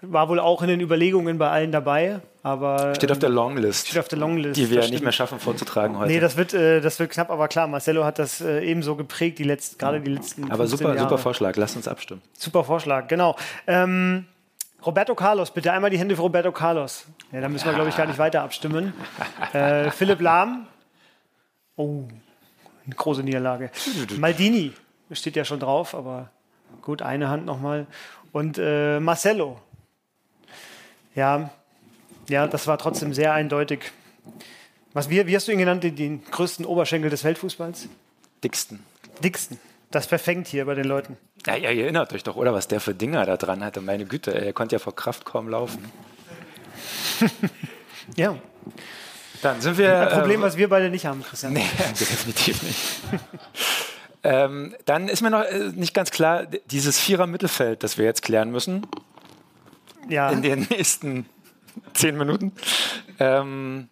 [0.00, 4.00] war wohl auch in den Überlegungen bei allen dabei, aber Steht auf der Longlist, steht
[4.00, 4.56] auf der Longlist.
[4.56, 6.10] die wir das nicht mehr schaffen vorzutragen heute.
[6.10, 9.38] Nee, das wird, äh, das wird knapp, aber klar, Marcelo hat das äh, ebenso geprägt,
[9.38, 11.08] die letzten, gerade die letzten Aber 15 super, Jahre.
[11.08, 11.56] super Vorschlag.
[11.56, 12.20] Lasst uns abstimmen.
[12.36, 13.36] Super Vorschlag, genau.
[13.66, 14.26] Ähm,
[14.84, 17.06] Roberto Carlos, bitte einmal die Hände für Roberto Carlos.
[17.30, 18.92] Ja, da müssen wir, glaube ich, gar nicht weiter abstimmen.
[19.52, 20.66] Äh, Philipp Lahm.
[21.76, 22.04] Oh,
[22.86, 23.70] eine große Niederlage.
[24.18, 24.72] Maldini
[25.12, 26.30] steht ja schon drauf, aber
[26.80, 27.86] gut, eine Hand nochmal.
[28.32, 29.60] Und äh, Marcelo.
[31.14, 31.50] Ja,
[32.28, 33.92] ja, das war trotzdem sehr eindeutig.
[34.92, 37.88] Was, wie, wie hast du ihn genannt, den, den größten Oberschenkel des Weltfußballs?
[38.44, 38.80] Dicksten.
[39.22, 39.58] Dicksten.
[39.90, 41.16] Das verfängt hier bei den Leuten.
[41.46, 43.80] Ja, ihr erinnert euch doch, oder was der für Dinger da dran hatte.
[43.80, 45.84] Meine Güte, er konnte ja vor Kraft kaum laufen.
[48.16, 48.36] Ja,
[49.42, 49.96] Dann sind wir.
[49.96, 51.52] ein Problem, äh, was wir beide nicht haben, Christian.
[51.52, 51.64] Nee,
[52.00, 53.00] definitiv nicht.
[54.24, 58.50] ähm, dann ist mir noch äh, nicht ganz klar, dieses Vierer-Mittelfeld, das wir jetzt klären
[58.50, 58.86] müssen
[60.08, 61.26] Ja, in den nächsten
[61.94, 62.52] zehn Minuten.
[63.18, 63.88] Ähm,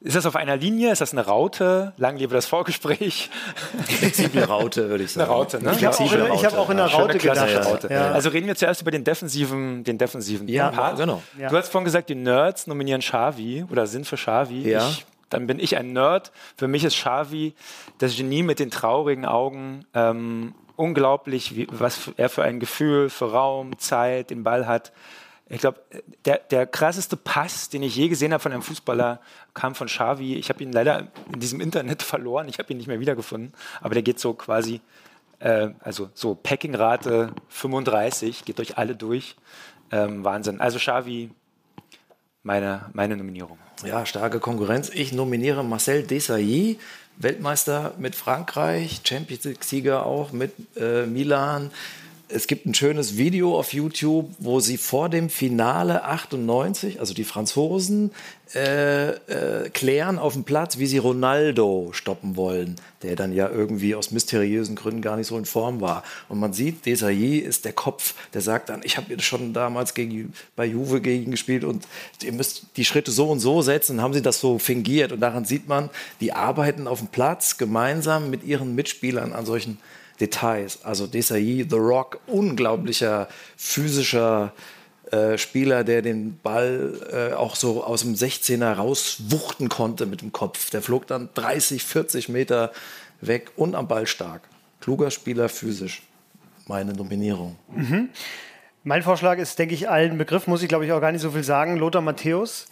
[0.00, 0.92] ist das auf einer Linie?
[0.92, 1.94] Ist das eine Raute?
[1.96, 3.30] Lang lebe das Vorgespräch.
[3.86, 5.30] Flexible Raute, würde ich sagen.
[5.30, 5.72] Eine Raute, ne?
[5.74, 7.66] ich habe auch, in- ich hab auch in der Raute gedacht.
[7.66, 7.88] Raute.
[7.90, 8.10] Ja.
[8.12, 10.98] Also reden wir zuerst über den defensiven, den defensiven Ja, Part.
[10.98, 11.22] genau.
[11.38, 11.48] Ja.
[11.48, 14.68] Du hast vorhin gesagt, die Nerds nominieren Xavi oder sind für Xavi.
[14.68, 14.86] Ja.
[14.90, 16.32] Ich, dann bin ich ein Nerd.
[16.56, 17.54] Für mich ist Xavi
[17.98, 19.86] das Genie mit den traurigen Augen.
[19.94, 24.92] Ähm, unglaublich, wie, was er für ein Gefühl für Raum, Zeit, den Ball hat.
[25.54, 25.80] Ich glaube,
[26.24, 29.20] der, der krasseste Pass, den ich je gesehen habe von einem Fußballer,
[29.54, 30.34] kam von Xavi.
[30.34, 32.48] Ich habe ihn leider in diesem Internet verloren.
[32.48, 33.52] Ich habe ihn nicht mehr wiedergefunden.
[33.80, 34.80] Aber der geht so quasi,
[35.38, 39.36] äh, also so Packing-Rate 35, geht durch alle durch.
[39.92, 40.60] Ähm, Wahnsinn.
[40.60, 41.30] Also Xavi,
[42.42, 43.58] meine, meine Nominierung.
[43.84, 44.90] Ja, starke Konkurrenz.
[44.92, 46.80] Ich nominiere Marcel Desailly,
[47.16, 51.70] Weltmeister mit Frankreich, Champions League-Sieger auch mit äh, Milan.
[52.28, 57.24] Es gibt ein schönes Video auf YouTube, wo sie vor dem Finale 98, also die
[57.24, 58.12] Franzosen,
[58.54, 63.94] äh, äh, klären auf dem Platz, wie sie Ronaldo stoppen wollen, der dann ja irgendwie
[63.94, 66.04] aus mysteriösen Gründen gar nicht so in Form war.
[66.28, 70.32] Und man sieht, Desailly ist der Kopf, der sagt dann, ich habe schon damals gegen,
[70.56, 71.86] bei Juve gegen gespielt und
[72.22, 74.00] ihr müsst die Schritte so und so setzen.
[74.00, 75.12] Haben sie das so fingiert.
[75.12, 79.78] Und daran sieht man, die arbeiten auf dem Platz gemeinsam mit ihren Mitspielern an solchen
[80.20, 80.84] Details.
[80.84, 84.52] Also Desailly, The Rock, unglaublicher physischer
[85.10, 90.32] äh, Spieler, der den Ball äh, auch so aus dem 16er rauswuchten konnte mit dem
[90.32, 90.70] Kopf.
[90.70, 92.72] Der flog dann 30, 40 Meter
[93.20, 94.42] weg und am Ball stark.
[94.80, 96.02] Kluger Spieler physisch.
[96.66, 97.56] Meine Nominierung.
[97.74, 98.08] Mhm.
[98.82, 101.30] Mein Vorschlag ist, denke ich, allen Begriff, muss ich glaube ich auch gar nicht so
[101.30, 101.76] viel sagen.
[101.76, 102.66] Lothar Matthäus,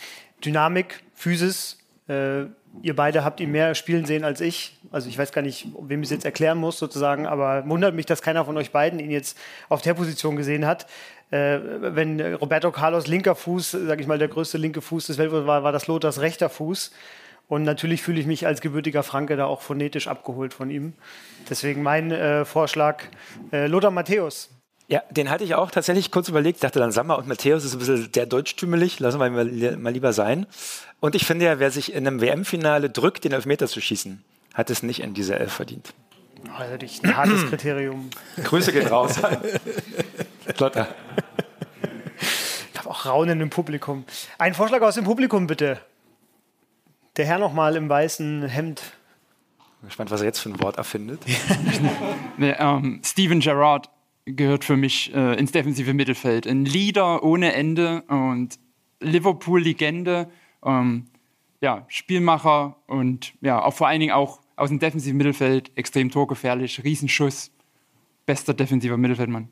[0.44, 1.78] Dynamik, Physis,
[2.08, 2.44] äh,
[2.80, 4.78] ihr beide habt ihn mehr spielen sehen als ich.
[4.90, 8.06] Also ich weiß gar nicht, wem ich es jetzt erklären muss sozusagen, aber wundert mich,
[8.06, 9.36] dass keiner von euch beiden ihn jetzt
[9.68, 10.86] auf der Position gesehen hat.
[11.30, 15.46] Äh, wenn Roberto Carlos linker Fuß, sage ich mal, der größte linke Fuß des Weltfußballs
[15.46, 16.92] war, war das Lothars rechter Fuß.
[17.48, 20.94] Und natürlich fühle ich mich als gebürtiger Franke da auch phonetisch abgeholt von ihm.
[21.50, 23.02] Deswegen mein äh, Vorschlag,
[23.52, 24.50] äh, Lothar Matthäus.
[24.92, 26.56] Ja, den hatte ich auch tatsächlich kurz überlegt.
[26.56, 29.90] Ich dachte dann, Sammer und Matthäus ist ein bisschen sehr deutschtümelig, lassen wir mal, mal
[29.90, 30.44] lieber sein.
[31.00, 34.68] Und ich finde ja, wer sich in einem WM-Finale drückt, den Elfmeter zu schießen, hat
[34.68, 35.94] es nicht in dieser Elf verdient.
[36.58, 36.74] Also
[37.04, 38.10] ein hartes Kriterium.
[38.44, 39.14] Grüße gehen raus.
[40.58, 40.88] Lotta.
[42.74, 44.04] Ich habe auch Raunen im Publikum.
[44.36, 45.78] Ein Vorschlag aus dem Publikum, bitte.
[47.16, 48.82] Der Herr nochmal im weißen Hemd.
[49.80, 51.22] Bin gespannt, was er jetzt für ein Wort erfindet.
[52.36, 53.88] nee, ähm, Steven Gerrard
[54.24, 56.46] gehört für mich äh, ins defensive Mittelfeld.
[56.46, 58.58] Ein Leader ohne Ende und
[59.00, 60.28] Liverpool-Legende.
[60.64, 61.06] Ähm,
[61.60, 66.82] ja, Spielmacher und ja, auch vor allen Dingen auch aus dem defensiven Mittelfeld extrem torgefährlich,
[66.84, 67.50] Riesenschuss,
[68.26, 69.48] bester defensiver Mittelfeldmann.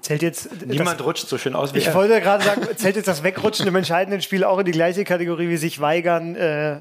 [0.00, 1.94] Zählt jetzt Niemand das, rutscht so schön aus wie Ich er.
[1.94, 5.50] wollte gerade sagen, zählt jetzt das Wegrutschen im entscheidenden Spiel auch in die gleiche Kategorie
[5.50, 6.80] wie sich weigern, äh,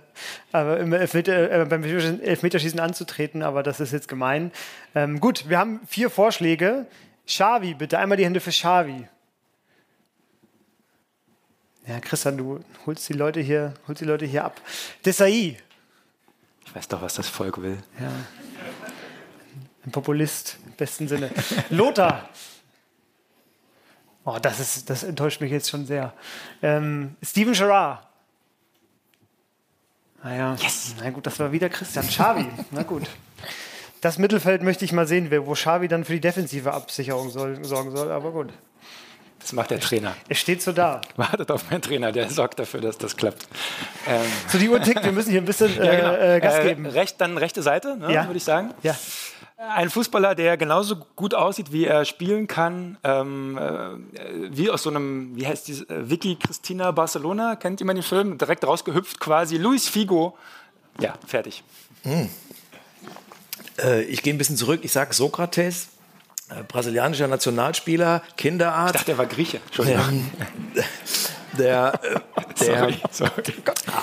[0.53, 4.51] aber im Elfmeter, äh, beim Elfmeterschießen anzutreten, aber das ist jetzt gemein.
[4.95, 6.87] Ähm, gut, wir haben vier Vorschläge.
[7.29, 9.07] Xavi, bitte einmal die Hände für Xavi.
[11.87, 14.59] Ja, Christian, du holst die Leute hier, holst die Leute hier ab.
[15.05, 15.57] Desai.
[16.65, 17.81] Ich weiß doch, was das Volk will.
[17.99, 18.11] Ja.
[19.85, 21.31] Ein Populist im besten Sinne.
[21.69, 22.29] Lothar.
[24.25, 26.13] Oh, das, ist, das enttäuscht mich jetzt schon sehr.
[26.61, 28.05] Ähm, Steven Gerrard.
[30.23, 30.95] Naja, yes.
[30.99, 32.47] na gut, das war wieder Christian Xavi.
[32.71, 33.07] na gut.
[34.01, 37.95] Das Mittelfeld möchte ich mal sehen, wo Xavi dann für die defensive Absicherung soll, sorgen
[37.95, 38.49] soll, aber gut.
[39.39, 40.15] Das macht der Trainer.
[40.27, 41.01] Er steht so da.
[41.15, 43.47] Wartet auf meinen Trainer, der sorgt dafür, dass das klappt.
[44.07, 44.21] Ähm.
[44.47, 46.35] So, die Uhr tickt, wir müssen hier ein bisschen äh, ja, genau.
[46.35, 46.85] äh, Gas geben.
[46.85, 48.27] Äh, recht, dann rechte Seite, ne, ja.
[48.27, 48.73] würde ich sagen.
[48.83, 48.95] Ja.
[49.75, 54.89] Ein Fußballer, der genauso gut aussieht, wie er spielen kann, ähm, äh, wie aus so
[54.89, 58.37] einem, wie heißt die, äh, Vicky Cristina Barcelona, kennt jemand den Film?
[58.37, 59.57] Direkt rausgehüpft quasi.
[59.57, 60.37] Luis Figo.
[61.01, 61.63] Ja, fertig.
[62.05, 62.29] Mhm.
[63.83, 64.81] Äh, ich gehe ein bisschen zurück.
[64.83, 65.87] Ich sage Sokrates,
[66.49, 68.95] äh, brasilianischer Nationalspieler, Kinderarzt.
[68.95, 69.59] Ich dachte, er war Grieche.
[69.65, 70.29] Entschuldigung.
[71.57, 72.19] Der, äh,
[72.59, 73.53] der, sorry, sorry.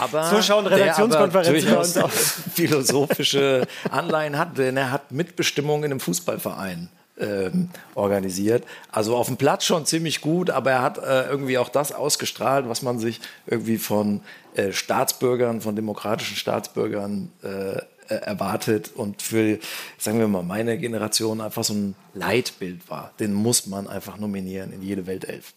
[0.01, 2.11] aber Zuschauen Redaktionskonferenzen bei uns auch
[2.55, 8.65] philosophische Anleihen hat, denn er hat Mitbestimmung in einem Fußballverein ähm, organisiert.
[8.91, 12.69] Also auf dem Platz schon ziemlich gut, aber er hat äh, irgendwie auch das ausgestrahlt,
[12.69, 14.21] was man sich irgendwie von
[14.55, 19.59] äh, Staatsbürgern, von demokratischen Staatsbürgern äh, erwartet und für,
[19.99, 23.13] sagen wir mal, meine Generation einfach so ein Leitbild war.
[23.21, 25.55] Den muss man einfach nominieren in jede Weltelf.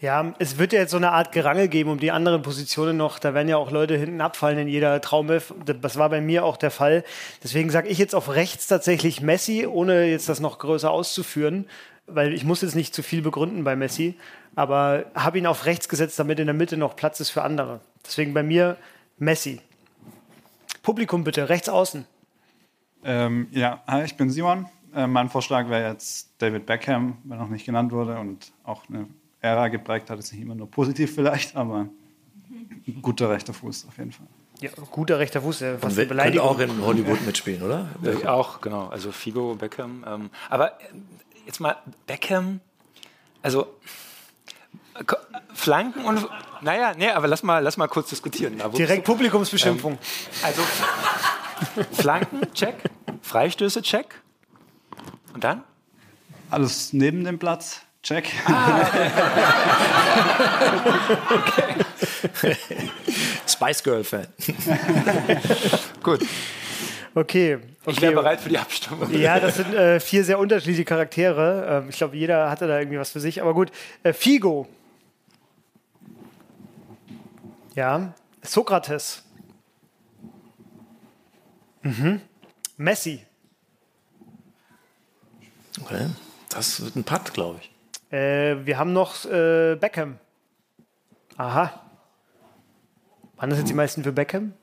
[0.00, 3.18] Ja, es wird ja jetzt so eine Art Gerangel geben um die anderen Positionen noch.
[3.18, 5.54] Da werden ja auch Leute hinten abfallen in jeder Traumelf.
[5.64, 7.04] Das war bei mir auch der Fall.
[7.42, 11.66] Deswegen sage ich jetzt auf rechts tatsächlich Messi, ohne jetzt das noch größer auszuführen,
[12.06, 14.14] weil ich muss jetzt nicht zu viel begründen bei Messi,
[14.54, 17.80] aber habe ihn auf rechts gesetzt, damit in der Mitte noch Platz ist für andere.
[18.04, 18.76] Deswegen bei mir
[19.18, 19.60] Messi.
[20.84, 22.04] Publikum bitte, rechts außen.
[23.04, 24.66] Ähm, ja, hi, ich bin Simon.
[24.94, 29.08] Äh, mein Vorschlag wäre jetzt David Beckham, wenn noch nicht genannt wurde und auch eine
[29.40, 31.88] Ära geprägt hat, ist nicht immer nur positiv vielleicht, aber
[32.86, 34.26] ein guter rechter Fuß auf jeden Fall.
[34.60, 36.46] Ja, guter rechter Fuß, ja, was eine Beleidigung.
[36.46, 37.88] auch in Hollywood mitspielen, oder?
[38.02, 38.88] Ja, auch, genau.
[38.88, 40.04] Also Figo, Beckham.
[40.06, 40.84] Ähm, aber äh,
[41.46, 41.76] jetzt mal
[42.06, 42.60] Beckham,
[43.42, 43.66] also
[45.54, 46.26] Flanken und.
[46.60, 48.62] Naja, nee, aber lass mal, lass mal kurz diskutieren.
[48.76, 49.92] Direkt Publikumsbeschimpfung.
[49.92, 49.98] Ähm,
[50.42, 50.62] also
[51.92, 52.76] Flanken, check.
[53.22, 54.20] Freistöße, check.
[55.34, 55.62] Und dann?
[56.50, 58.30] Alles neben dem Platz, check.
[58.46, 58.86] Ah.
[61.30, 62.56] okay.
[63.46, 64.26] Spice Girl Fan.
[66.02, 66.20] Gut.
[67.14, 67.58] Okay.
[67.82, 68.02] Ich okay.
[68.02, 69.12] wäre bereit für die Abstimmung.
[69.12, 71.82] Ja, das sind äh, vier sehr unterschiedliche Charaktere.
[71.82, 73.40] Ähm, ich glaube, jeder hatte da irgendwie was für sich.
[73.40, 73.70] Aber gut.
[74.02, 74.66] Äh, Figo.
[77.74, 78.14] Ja.
[78.42, 79.22] Sokrates.
[81.82, 82.20] Mhm.
[82.76, 83.24] Messi.
[85.82, 86.08] Okay.
[86.48, 87.70] Das wird ein Putt, glaube ich.
[88.12, 90.18] Äh, wir haben noch äh, Beckham.
[91.36, 91.80] Aha.
[93.36, 94.54] Waren das jetzt die meisten für Beckham?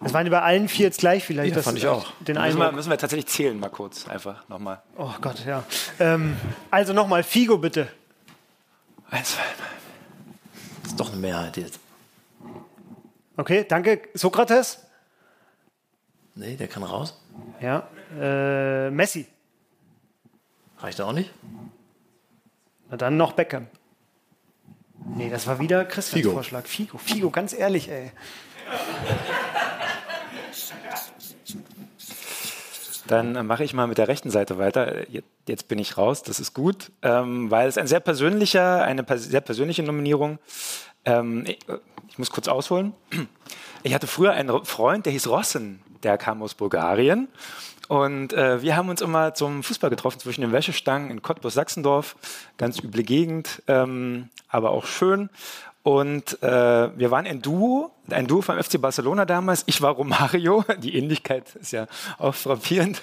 [0.00, 1.50] Das waren bei allen vier jetzt gleich vielleicht.
[1.50, 2.12] Ja, das, fand ich auch.
[2.20, 4.08] Den Müssen wir, müssen wir tatsächlich zählen, mal kurz.
[4.08, 4.82] Einfach nochmal.
[4.96, 5.62] Oh Gott, ja.
[6.00, 6.36] Ähm,
[6.70, 7.88] also nochmal, Figo bitte.
[9.10, 9.42] Eins, zwei,
[10.82, 11.78] Das ist doch eine Mehrheit jetzt.
[13.36, 14.02] Okay, danke.
[14.14, 14.86] Sokrates?
[16.34, 17.20] Nee, der kann raus.
[17.60, 17.88] Ja.
[18.18, 19.26] Äh, Messi.
[20.78, 21.30] Reicht auch nicht.
[22.90, 23.68] Na dann noch Beckham.
[25.16, 26.32] Nee, das war wieder Christians Figo.
[26.32, 26.66] Vorschlag.
[26.66, 28.12] Figo, Figo, ganz ehrlich, ey.
[33.06, 35.08] Dann äh, mache ich mal mit der rechten Seite weiter.
[35.08, 39.04] Äh, Jetzt, bin ich raus, das ist gut, ähm, weil es ein sehr persönlicher, eine
[39.18, 40.38] sehr persönliche Nominierung.
[41.04, 41.78] Ähm, ich, äh,
[42.08, 42.92] ich muss kurz ausholen.
[43.82, 47.28] Ich hatte früher einen Freund, der hieß Rossen, der kam aus Bulgarien.
[47.88, 52.16] Und äh, wir haben uns immer zum Fußball getroffen zwischen den Wäschestangen in Cottbus-Sachsendorf.
[52.56, 55.30] Ganz üble Gegend, ähm, aber auch schön.
[55.82, 59.64] Und äh, wir waren ein Duo, ein Duo vom FC Barcelona damals.
[59.66, 61.86] Ich war Romario, die Ähnlichkeit ist ja
[62.18, 63.02] auch frappierend.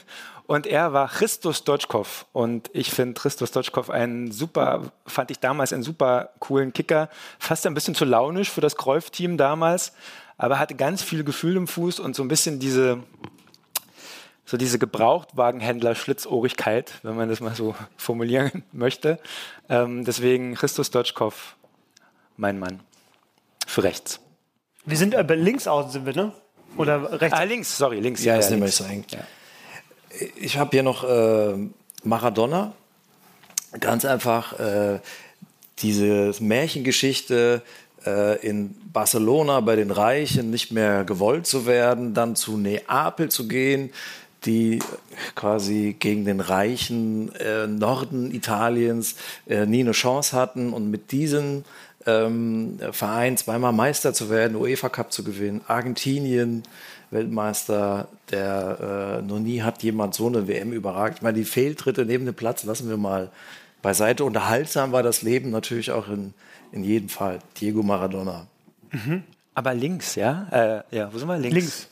[0.50, 2.26] Und er war Christos Stoichkov.
[2.34, 7.08] Und ich finde Christos Stoichkov einen super, fand ich damals einen super coolen Kicker.
[7.38, 9.94] Fast ein bisschen zu launisch für das Cruyff-Team damals.
[10.40, 12.98] Aber hatte ganz viel Gefühl im Fuß und so ein bisschen diese,
[14.44, 19.20] so diese Gebrauchtwagenhändler-Schlitzohrigkeit, wenn man das mal so formulieren möchte.
[19.70, 21.58] Ähm, deswegen Christos Stoichkov,
[22.38, 22.80] mein Mann.
[23.68, 24.20] Für rechts.
[24.84, 26.32] Wir sind äh, links außen, sind wir, ne?
[26.76, 27.38] Oder rechts?
[27.38, 28.24] Ah, links, sorry, links.
[28.24, 28.78] Ja, Ja, das ja, links.
[28.78, 29.06] so eng.
[30.36, 31.56] Ich habe hier noch äh,
[32.04, 32.74] Maradona.
[33.80, 35.00] Ganz einfach äh,
[35.80, 37.62] diese Märchengeschichte
[38.06, 43.48] äh, in Barcelona bei den Reichen nicht mehr gewollt zu werden, dann zu Neapel zu
[43.48, 43.92] gehen,
[44.46, 44.80] die
[45.36, 49.16] quasi gegen den reichen äh, Norden Italiens
[49.48, 51.66] äh, nie eine Chance hatten und mit diesem
[52.06, 56.64] ähm, Verein zweimal Meister zu werden, UEFA Cup zu gewinnen, Argentinien
[57.12, 61.18] Weltmeister, der äh, noch nie hat jemand so eine WM überragt.
[61.18, 63.32] Ich meine, die Fehltritte neben dem Platz lassen wir mal
[63.82, 64.24] beiseite.
[64.24, 66.34] Unterhaltsam war das Leben natürlich auch in,
[66.72, 67.40] in jedem Fall.
[67.60, 68.48] Diego Maradona.
[69.54, 70.48] Aber links, ja?
[70.92, 71.38] Äh, ja, wo sind wir?
[71.38, 71.56] Links.
[71.56, 71.88] Links.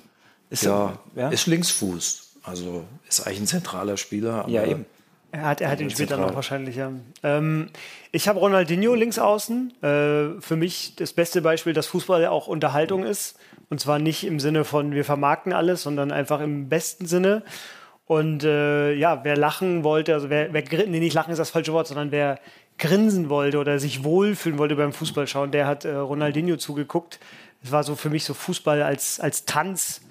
[0.49, 1.29] Ist Ja, ja?
[1.29, 2.27] ist Linksfuß.
[2.43, 4.45] Also ist eigentlich ein zentraler Spieler.
[4.47, 4.85] ja, eben.
[5.31, 6.89] Er hat, er hat ihn später noch wahrscheinlich, ja.
[7.21, 7.69] Ähm,
[8.13, 9.73] ich habe Ronaldinho links außen.
[9.83, 13.37] Äh, für mich das beste Beispiel, dass Fußball auch Unterhaltung ist.
[13.69, 17.43] Und zwar nicht im Sinne von, wir vermarkten alles, sondern einfach im besten Sinne.
[18.05, 21.73] Und äh, ja, wer lachen wollte, also wer, wer nee, nicht lachen ist das falsche
[21.73, 22.39] Wort, sondern wer
[22.77, 27.19] grinsen wollte oder sich wohlfühlen wollte beim Fußball schauen, der hat äh, Ronaldinho zugeguckt.
[27.61, 30.01] Es war so für mich so Fußball als, als Tanz.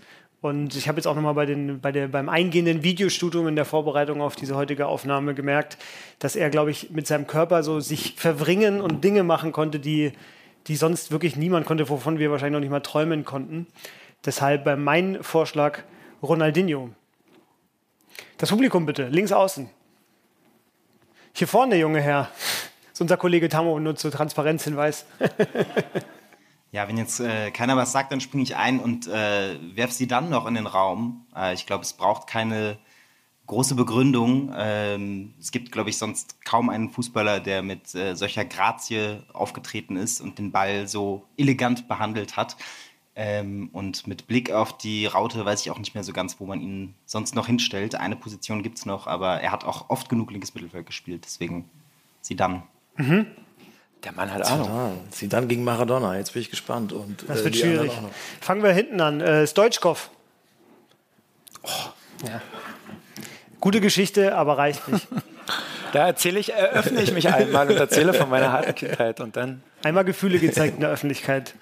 [0.43, 3.65] Und ich habe jetzt auch nochmal bei den, bei der, beim eingehenden Videostudium in der
[3.65, 5.79] Vorbereitung auf diese heutige Aufnahme gemerkt,
[6.19, 10.13] dass er, glaube ich, mit seinem Körper so sich verwringen und Dinge machen konnte, die,
[10.67, 13.67] die sonst wirklich niemand konnte, wovon wir wahrscheinlich noch nicht mal träumen konnten.
[14.25, 15.81] Deshalb bei mein Vorschlag
[16.23, 16.91] Ronaldinho.
[18.39, 19.69] Das Publikum bitte, links außen.
[21.33, 22.31] Hier vorne, der junge Herr.
[22.33, 25.07] Das ist unser Kollege Tamo, nur zur Transparenzhinweis.
[26.73, 30.07] Ja, wenn jetzt äh, keiner was sagt, dann springe ich ein und äh, werfe sie
[30.07, 31.25] dann noch in den Raum.
[31.35, 32.77] Äh, ich glaube, es braucht keine
[33.47, 34.53] große Begründung.
[34.57, 39.97] Ähm, es gibt, glaube ich, sonst kaum einen Fußballer, der mit äh, solcher Grazie aufgetreten
[39.97, 42.57] ist und den Ball so elegant behandelt hat.
[43.19, 46.45] Ähm, und mit Blick auf die Raute weiß ich auch nicht mehr so ganz, wo
[46.47, 47.95] man ihn sonst noch hinstellt.
[47.95, 51.23] Eine Position gibt es noch, aber er hat auch oft genug linkes Mittelfeld gespielt.
[51.25, 51.69] Deswegen
[52.21, 52.65] sie dann.
[52.99, 54.69] Der Mann hat Ahnung.
[54.69, 56.17] Ah, sie dann gegen Maradona.
[56.19, 56.93] Jetzt bin ich gespannt.
[56.93, 57.91] Und, Das äh, wird schwierig.
[57.93, 58.11] auch noch.
[58.41, 59.21] Fangen wir hinten an.
[59.21, 60.11] Äh, Stoichkov.
[62.27, 62.43] Ja.
[63.61, 65.09] Gute Geschichte, aber reicht nicht.
[65.93, 69.63] Da erzähle ich, eröffne ich mich einmal und erzähle von meiner harten Kindheit und dann.
[69.85, 71.55] Einmal Gefühle gezeigt in der Öffentlichkeit.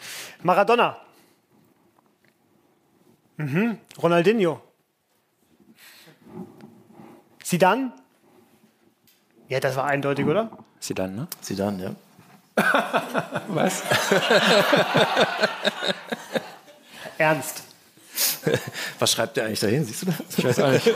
[0.42, 0.96] Maradona.
[3.36, 3.78] Mhm.
[4.02, 4.60] Ronaldinho.
[7.42, 7.92] Zidane.
[9.48, 10.50] Ja, das war eindeutig, oder?
[10.80, 11.28] Sie dann, ne?
[11.40, 11.94] Sie dann, ja.
[13.48, 13.82] Was?
[17.18, 17.73] Ernst.
[18.98, 19.84] Was schreibt der eigentlich dahin?
[19.84, 20.16] Siehst du das?
[20.38, 20.90] Ich weiß auch nicht.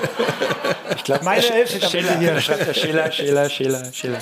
[0.96, 2.40] Ich glaube, Meine Elf steht Ende hier.
[2.40, 4.18] Schreibt er Schäler, Schäler, Schäler, Schäler.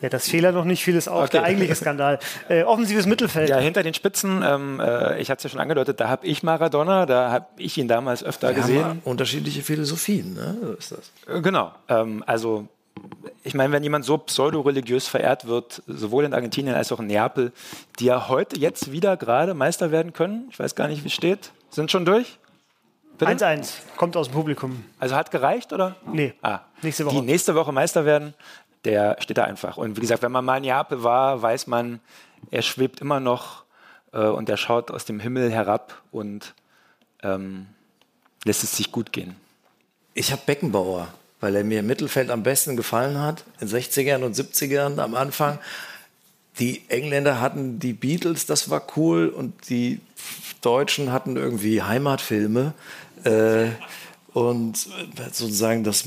[0.00, 1.30] Ja, das Fehler noch nicht viel ist auch Okay.
[1.32, 2.18] der eigentliche Skandal.
[2.48, 3.48] Äh, offensives Mittelfeld.
[3.48, 6.42] Ja, hinter den Spitzen, ähm, äh, ich hatte es ja schon angedeutet, da habe ich
[6.42, 8.80] Maradona, da habe ich ihn damals öfter Wir haben gesehen.
[8.80, 10.56] ja unterschiedliche Philosophien, ne?
[10.60, 11.12] So ist das.
[11.36, 11.70] Äh, Genau.
[11.88, 12.66] Ähm, also,
[13.44, 17.52] ich meine, wenn jemand so pseudo-religiös verehrt wird, sowohl in Argentinien als auch in Neapel,
[17.98, 21.14] die ja heute jetzt wieder gerade Meister werden können, ich weiß gar nicht, wie es
[21.14, 22.38] steht, sind schon durch?
[23.18, 23.32] Bitte?
[23.32, 24.84] 1-1, kommt aus dem Publikum.
[24.98, 25.96] Also hat gereicht, oder?
[26.06, 27.16] Nee, Ah, nächste Woche.
[27.16, 28.34] die nächste Woche Meister werden,
[28.84, 29.76] der steht da einfach.
[29.76, 32.00] Und wie gesagt, wenn man mal in Neapel war, weiß man,
[32.50, 33.64] er schwebt immer noch
[34.12, 36.54] äh, und er schaut aus dem Himmel herab und
[37.22, 37.66] ähm,
[38.44, 39.36] lässt es sich gut gehen.
[40.14, 41.08] Ich habe Beckenbauer,
[41.42, 45.58] weil er mir im Mittelfeld am besten gefallen hat, in 60ern und 70ern am Anfang.
[46.60, 50.00] Die Engländer hatten die Beatles, das war cool, und die
[50.60, 52.74] Deutschen hatten irgendwie Heimatfilme.
[53.24, 53.70] Äh,
[54.32, 54.88] und
[55.32, 56.04] sozusagen das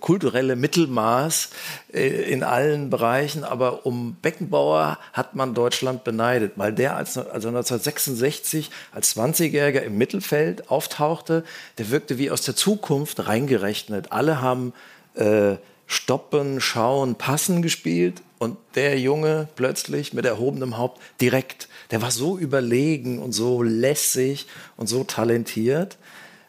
[0.00, 1.50] kulturelle Mittelmaß
[1.92, 3.44] äh, in allen Bereichen.
[3.44, 9.96] Aber um Beckenbauer hat man Deutschland beneidet, weil der als, also 1966 als 20-Jähriger im
[9.96, 11.44] Mittelfeld auftauchte,
[11.78, 14.12] der wirkte wie aus der Zukunft reingerechnet.
[14.12, 14.74] Alle haben
[15.14, 21.68] äh, Stoppen, Schauen, Passen gespielt und der Junge plötzlich mit erhobenem Haupt direkt.
[21.90, 24.46] Der war so überlegen und so lässig
[24.76, 25.96] und so talentiert.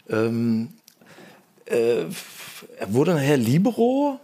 [0.10, 0.70] Ähm,
[1.70, 2.06] äh,
[2.78, 4.20] er wurde nachher Libero.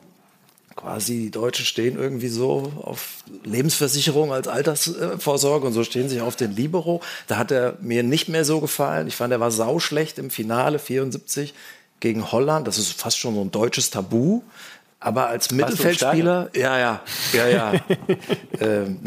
[0.76, 6.36] Quasi die Deutschen stehen irgendwie so auf Lebensversicherung als Altersvorsorge und so stehen sie auf
[6.36, 7.02] den Libero.
[7.28, 9.08] Da hat er mir nicht mehr so gefallen.
[9.08, 11.54] Ich fand, er war sauschlecht im Finale 74
[12.02, 12.68] gegen Holland.
[12.68, 14.42] Das ist fast schon so ein deutsches Tabu.
[15.06, 17.02] Aber als Mittelfeldspieler, ja, ja,
[17.32, 17.74] ja, ja.
[18.60, 18.98] ähm,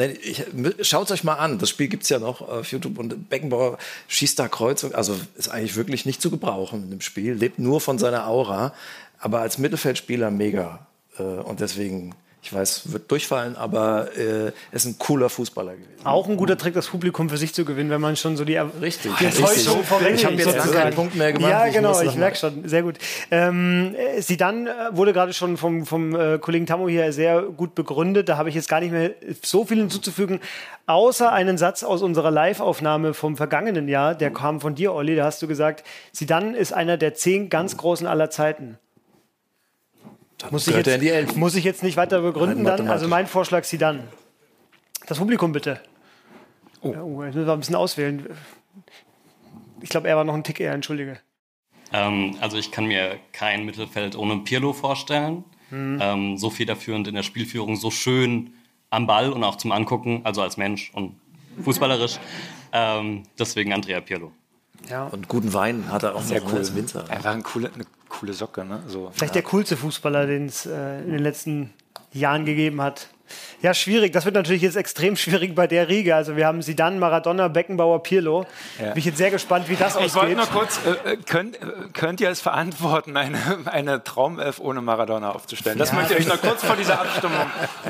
[0.80, 4.38] Schaut euch mal an, das Spiel gibt es ja noch auf YouTube und Beckenbauer schießt
[4.38, 7.98] da Kreuzung, also ist eigentlich wirklich nicht zu gebrauchen in dem Spiel, lebt nur von
[7.98, 8.74] seiner Aura,
[9.18, 10.86] aber als Mittelfeldspieler mega.
[11.18, 15.88] Äh, und deswegen, ich weiß, wird durchfallen, aber äh, er ist ein cooler Fußballer gewesen.
[16.04, 18.56] Auch ein guter Trick, das Publikum für sich zu gewinnen, wenn man schon so die,
[18.56, 19.10] Richtig.
[19.18, 20.14] die Enttäuschung Richtig.
[20.14, 20.72] Ich habe jetzt sozusagen.
[20.72, 21.50] keinen Punkt mehr gemacht.
[21.50, 22.66] Ja, Ich genau, ich mal- merke schon.
[22.68, 22.96] Sehr gut.
[23.32, 27.74] Ähm, äh, Zidane äh, wurde gerade schon vom, vom äh, Kollegen Tammo hier sehr gut
[27.74, 28.28] begründet.
[28.28, 29.10] Da habe ich jetzt gar nicht mehr
[29.42, 30.38] so viel hinzuzufügen,
[30.86, 34.14] außer einen Satz aus unserer Live-Aufnahme vom vergangenen Jahr.
[34.14, 35.16] Der kam von dir, Olli.
[35.16, 38.78] Da hast du gesagt, Zidane ist einer der zehn ganz Großen aller Zeiten.
[40.50, 41.36] Muss ich, gehört er in die jetzt, Elf.
[41.36, 42.88] muss ich jetzt nicht weiter begründen Rein dann?
[42.88, 44.04] Also mein Vorschlag Zidane.
[45.06, 45.80] Das Publikum bitte.
[46.80, 46.92] Oh.
[46.92, 48.26] Ja, oh, jetzt müssen wir ein bisschen auswählen.
[49.80, 51.18] Ich glaube, er war noch ein Tick eher, entschuldige.
[51.92, 55.44] Ähm, also ich kann mir kein Mittelfeld ohne Pirlo vorstellen.
[55.70, 55.98] Mhm.
[56.00, 58.54] Ähm, so federführend in der Spielführung, so schön
[58.90, 61.16] am Ball und auch zum Angucken, also als Mensch und
[61.62, 62.18] fußballerisch.
[62.70, 64.30] Ähm, deswegen Andrea Pirlo.
[64.90, 65.06] Ja.
[65.06, 66.58] Und guten Wein hat er auch Sehr noch cool.
[66.58, 67.08] als Winzer.
[67.08, 68.64] Einfach eine coole, eine coole Socke.
[68.64, 68.82] Ne?
[68.86, 69.10] So.
[69.14, 71.72] Vielleicht der coolste Fußballer, den es äh, in den letzten
[72.12, 73.08] Jahren gegeben hat.
[73.60, 74.12] Ja, schwierig.
[74.14, 76.16] Das wird natürlich jetzt extrem schwierig bei der Riege.
[76.16, 78.46] Also wir haben Sidan, Maradona, Beckenbauer, Pirlo.
[78.78, 78.86] Ja.
[78.90, 81.66] Bin ich jetzt sehr gespannt, wie das Ich wollte nur kurz, äh, äh, könnt, äh,
[81.92, 85.78] könnt ihr es verantworten, eine, eine Traumelf ohne Maradona aufzustellen?
[85.78, 85.96] Das Ja.
[85.96, 87.36] möchte ich euch noch kurz vor dieser Abstimmung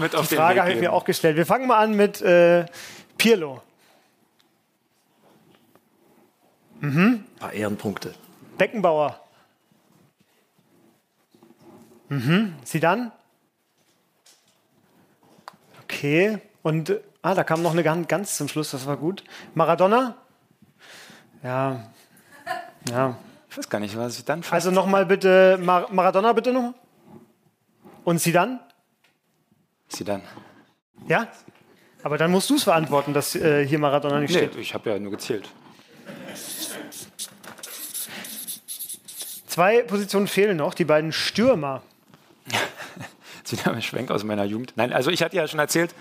[0.01, 1.37] mit auf Die den Frage Weg habe ich mir auch gestellt.
[1.37, 2.67] Wir fangen mal an mit äh,
[3.17, 3.63] Pirlo.
[6.81, 7.25] Mhm.
[7.35, 8.15] Ein paar Ehrenpunkte.
[8.57, 9.21] Beckenbauer.
[12.09, 12.55] Mhm.
[12.65, 13.13] Sidan?
[15.85, 16.39] Okay.
[16.63, 19.25] Und, ah, da kam noch eine ganz, ganz zum Schluss, das war gut.
[19.55, 20.17] Maradona?
[21.43, 21.85] Ja.
[22.91, 23.17] Ja.
[23.51, 26.75] Ich weiß gar nicht, was ich dann Also nochmal bitte, Mar Maradona bitte noch.
[28.05, 28.61] Und Sidan?
[29.89, 30.23] Sidan.
[31.07, 31.29] Ja?
[32.03, 34.57] Aber dann musst du es verantworten, dass äh, hier Maradona nicht Nee, steht.
[34.57, 35.49] ich habe ja nur gezählt.
[39.47, 41.83] Zwei Positionen fehlen noch, die beiden Stürmer.
[43.45, 44.73] Sidan ein Schwenk aus meiner Jugend.
[44.77, 45.95] Nein, also ich hatte ja schon erzählt,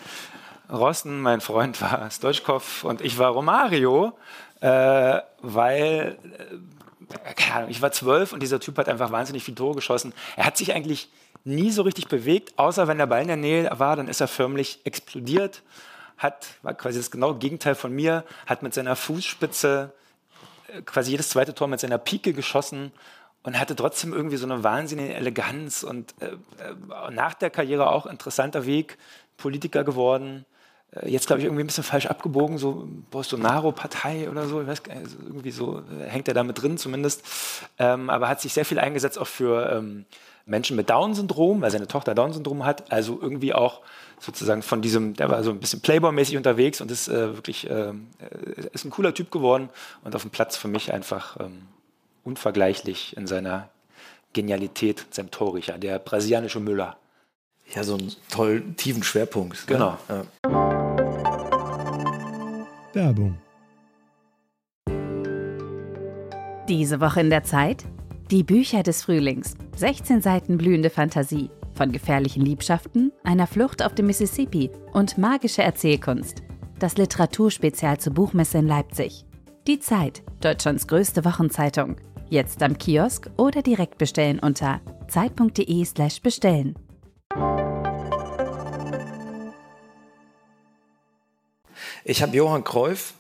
[0.70, 4.18] Rosten, mein Freund war Stoichkov und ich war Romario,
[4.60, 9.56] äh, weil äh, keine Ahnung, ich war zwölf und dieser Typ hat einfach wahnsinnig viel
[9.56, 10.14] Tore geschossen.
[10.36, 11.10] Er hat sich eigentlich
[11.46, 14.28] nie so richtig bewegt, außer wenn der Ball in der Nähe war, dann ist er
[14.28, 15.64] förmlich explodiert,
[16.18, 19.94] hat, war quasi das genaue Gegenteil von mir, hat mit seiner Fußspitze
[20.68, 22.92] äh, quasi jedes zweite Tor mit seiner Pike geschossen
[23.48, 28.06] und hatte trotzdem irgendwie so eine wahnsinnige Eleganz und äh, äh, nach der Karriere auch
[28.06, 28.98] interessanter Weg,
[29.38, 30.44] Politiker geworden.
[30.92, 34.82] Äh, jetzt glaube ich irgendwie ein bisschen falsch abgebogen, so Bolsonaro-Partei oder so, ich weiß
[34.90, 37.24] also irgendwie so äh, hängt er da mit drin zumindest.
[37.80, 40.04] Ähm, aber hat sich sehr viel eingesetzt auch für ähm,
[40.46, 43.80] Menschen mit Down-Syndrom, weil seine Tochter Down-Syndrom hat, also irgendwie auch
[44.20, 47.94] sozusagen von diesem, der war so ein bisschen Playboy-mäßig unterwegs und ist äh, wirklich, äh,
[48.74, 49.70] ist ein cooler Typ geworden
[50.04, 51.62] und auf dem Platz für mich einfach ähm,
[52.28, 53.70] unvergleichlich in seiner
[54.34, 56.98] Genialität, seinem Torricher, der brasilianische Müller.
[57.74, 59.66] ja, so einen tollen, tiefen Schwerpunkt.
[59.66, 59.98] Genau.
[60.10, 60.26] Ja.
[62.94, 63.38] Werbung.
[66.68, 67.86] Diese Woche in der Zeit?
[68.30, 69.56] Die Bücher des Frühlings.
[69.78, 71.50] 16 Seiten blühende Fantasie.
[71.74, 76.44] Von gefährlichen Liebschaften, einer Flucht auf dem Mississippi und magische Erzählkunst.
[76.80, 79.24] Das Literaturspezial zur Buchmesse in Leipzig.
[79.68, 81.98] Die Zeit, Deutschlands größte Wochenzeitung.
[82.30, 86.76] Jetzt am Kiosk oder direkt bestellen unter zeit.de/slash bestellen.
[92.04, 93.14] Ich habe Johann Cruyff,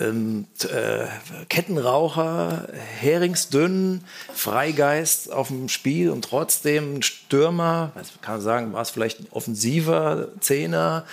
[0.00, 1.06] ähm, äh,
[1.48, 8.82] Kettenraucher, Heringsdünn, Freigeist auf dem Spiel und trotzdem ein Stürmer, also kann man sagen, war
[8.82, 11.04] es vielleicht ein offensiver Zehner,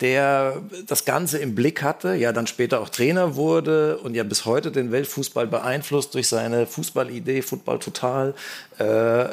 [0.00, 4.44] der das Ganze im Blick hatte, ja dann später auch Trainer wurde und ja bis
[4.44, 8.34] heute den Weltfußball beeinflusst durch seine Fußballidee, Football total.
[8.78, 9.26] Äh,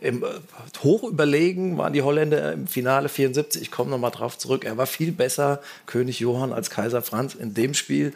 [0.00, 0.24] im,
[0.82, 4.86] hoch überlegen waren die Holländer im Finale 74, ich komme nochmal drauf zurück, er war
[4.86, 8.12] viel besser König Johann als Kaiser Franz in dem Spiel.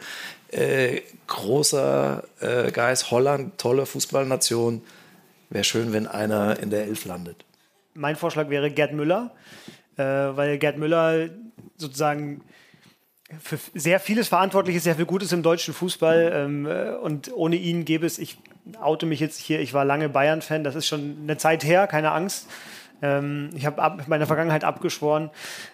[0.51, 4.81] Äh, großer äh, Geist, Holland, tolle Fußballnation.
[5.49, 7.43] Wäre schön, wenn einer in der Elf landet.
[7.95, 9.31] Mein Vorschlag wäre Gerd Müller,
[9.97, 11.29] äh, weil Gerd Müller
[11.77, 12.41] sozusagen
[13.39, 16.31] für sehr vieles verantwortlich ist, sehr viel Gutes im deutschen Fußball.
[16.33, 18.37] Ähm, äh, und ohne ihn gäbe es, ich
[18.79, 22.11] oute mich jetzt hier, ich war lange Bayern-Fan, das ist schon eine Zeit her, keine
[22.11, 22.47] Angst.
[23.01, 25.29] Ähm, ich habe meine Vergangenheit abgeschworen.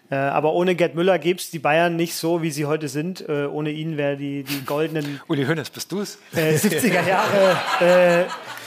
[0.09, 3.27] Äh, aber ohne Gerd Müller gäbe es die Bayern nicht so, wie sie heute sind.
[3.29, 5.21] Äh, ohne ihn wäre die, die goldenen.
[5.27, 6.17] Uli Hoeneß, bist du es?
[6.33, 8.27] Äh, 70er Jahre.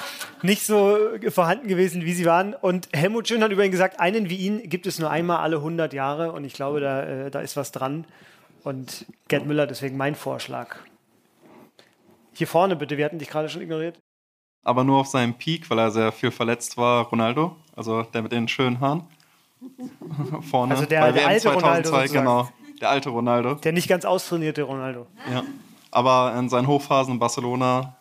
[0.43, 2.55] Nicht so vorhanden gewesen, wie sie waren.
[2.55, 5.93] Und Helmut Schön hat übrigens gesagt, einen wie ihn gibt es nur einmal alle 100
[5.93, 6.33] Jahre.
[6.33, 8.05] Und ich glaube, da, äh, da ist was dran.
[8.65, 10.77] Und Gerd Müller, deswegen mein Vorschlag.
[12.35, 13.99] Hier vorne bitte, wir hatten dich gerade schon ignoriert.
[14.65, 17.57] Aber nur auf seinem Peak, weil er sehr viel verletzt war, Ronaldo.
[17.75, 19.05] Also der mit den schönen Haaren.
[20.51, 20.75] vorne.
[20.75, 21.89] Also der, der alte Ronaldo.
[21.89, 22.25] 2002, sozusagen.
[22.25, 22.49] genau.
[22.81, 23.55] Der alte Ronaldo.
[23.57, 25.07] Der nicht ganz austrainierte Ronaldo.
[25.31, 25.45] Ja.
[25.91, 27.97] Aber in seinen Hochphasen in Barcelona,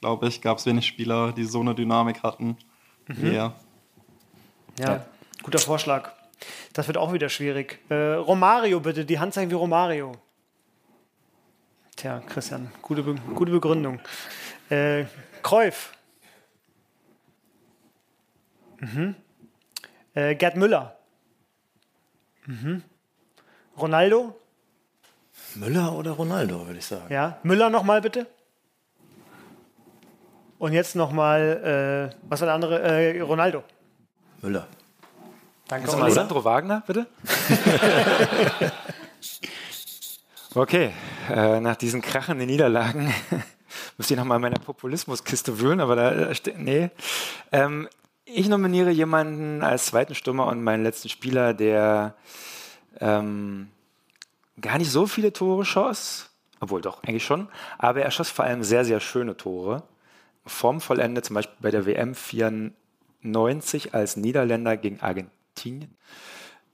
[0.00, 2.56] glaube ich, gab es wenig Spieler, die so eine Dynamik hatten
[3.08, 3.32] Mhm.
[3.32, 3.54] er.
[4.78, 5.06] Ja,
[5.42, 6.10] guter Vorschlag.
[6.72, 7.78] Das wird auch wieder schwierig.
[7.88, 10.12] Äh, Romario bitte, die Handzeichen wie Romario.
[11.96, 14.00] Tja, Christian, gute, Be gute Begründung.
[14.68, 15.04] Äh,
[15.42, 15.92] Kreuf.
[18.80, 19.14] Mhm.
[20.14, 20.98] Äh, Gerd Müller.
[22.46, 22.82] Mhm.
[23.78, 24.38] Ronaldo.
[25.54, 27.10] Müller oder Ronaldo, würde ich sagen.
[27.12, 28.26] Ja, Müller nochmal bitte.
[30.58, 32.80] Und jetzt nochmal, äh, was war der andere?
[32.80, 33.62] Äh, Ronaldo.
[34.42, 34.66] Müller.
[35.68, 37.06] Danke, mal Sandro Wagner, bitte.
[40.54, 40.92] okay,
[41.28, 43.12] äh, nach diesen krachenden Niederlagen
[43.98, 46.90] müsste ich nochmal in meiner Populismuskiste wühlen, aber da äh, ste- nee.
[47.52, 47.88] Ähm,
[48.24, 52.14] ich nominiere jemanden als zweiten Stürmer und meinen letzten Spieler, der
[53.00, 53.68] ähm,
[54.60, 56.30] gar nicht so viele Tore schoss,
[56.60, 57.48] obwohl doch, eigentlich schon,
[57.78, 59.82] aber er schoss vor allem sehr, sehr schöne Tore.
[60.46, 65.96] Formvollendet, zum Beispiel bei der WM 94 als Niederländer gegen Argentinien.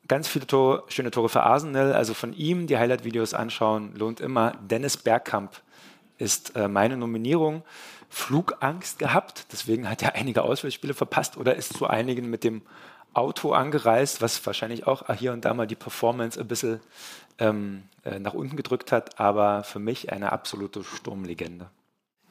[0.08, 4.52] Ganz viele Tore, schöne Tore für Arsenal, also von ihm die Highlight-Videos anschauen, lohnt immer.
[4.68, 5.62] Dennis Bergkamp
[6.18, 7.62] ist äh, meine Nominierung.
[8.08, 12.60] Flugangst gehabt, deswegen hat er einige Auswärtsspiele verpasst oder ist zu einigen mit dem
[13.14, 16.80] Auto angereist, was wahrscheinlich auch hier und da mal die Performance ein bisschen
[17.38, 21.70] ähm, äh, nach unten gedrückt hat, aber für mich eine absolute Sturmlegende.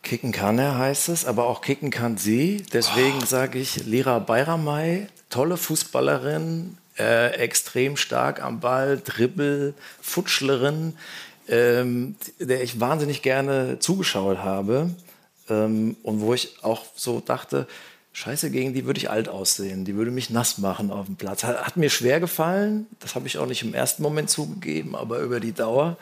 [0.03, 2.63] Kicken kann er, heißt es, aber auch kicken kann sie.
[2.73, 10.93] Deswegen sage ich Lira Bayramay, tolle Fußballerin, äh, extrem stark am Ball, Dribbel, Futschlerin,
[11.47, 14.89] ähm, der ich wahnsinnig gerne zugeschaut habe
[15.49, 17.67] ähm, und wo ich auch so dachte,
[18.13, 19.85] Scheiße, gegen die würde ich alt aussehen.
[19.85, 21.45] Die würde mich nass machen auf dem Platz.
[21.45, 22.87] Hat, hat mir schwer gefallen.
[22.99, 25.97] Das habe ich auch nicht im ersten Moment zugegeben, aber über die Dauer.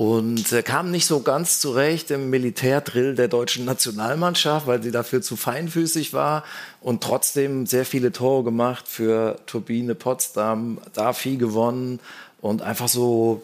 [0.00, 5.36] Und kam nicht so ganz zurecht im Militärdrill der deutschen Nationalmannschaft, weil sie dafür zu
[5.36, 6.42] feinfüßig war
[6.80, 12.00] und trotzdem sehr viele Tore gemacht für Turbine Potsdam, da viel gewonnen
[12.40, 13.42] und einfach so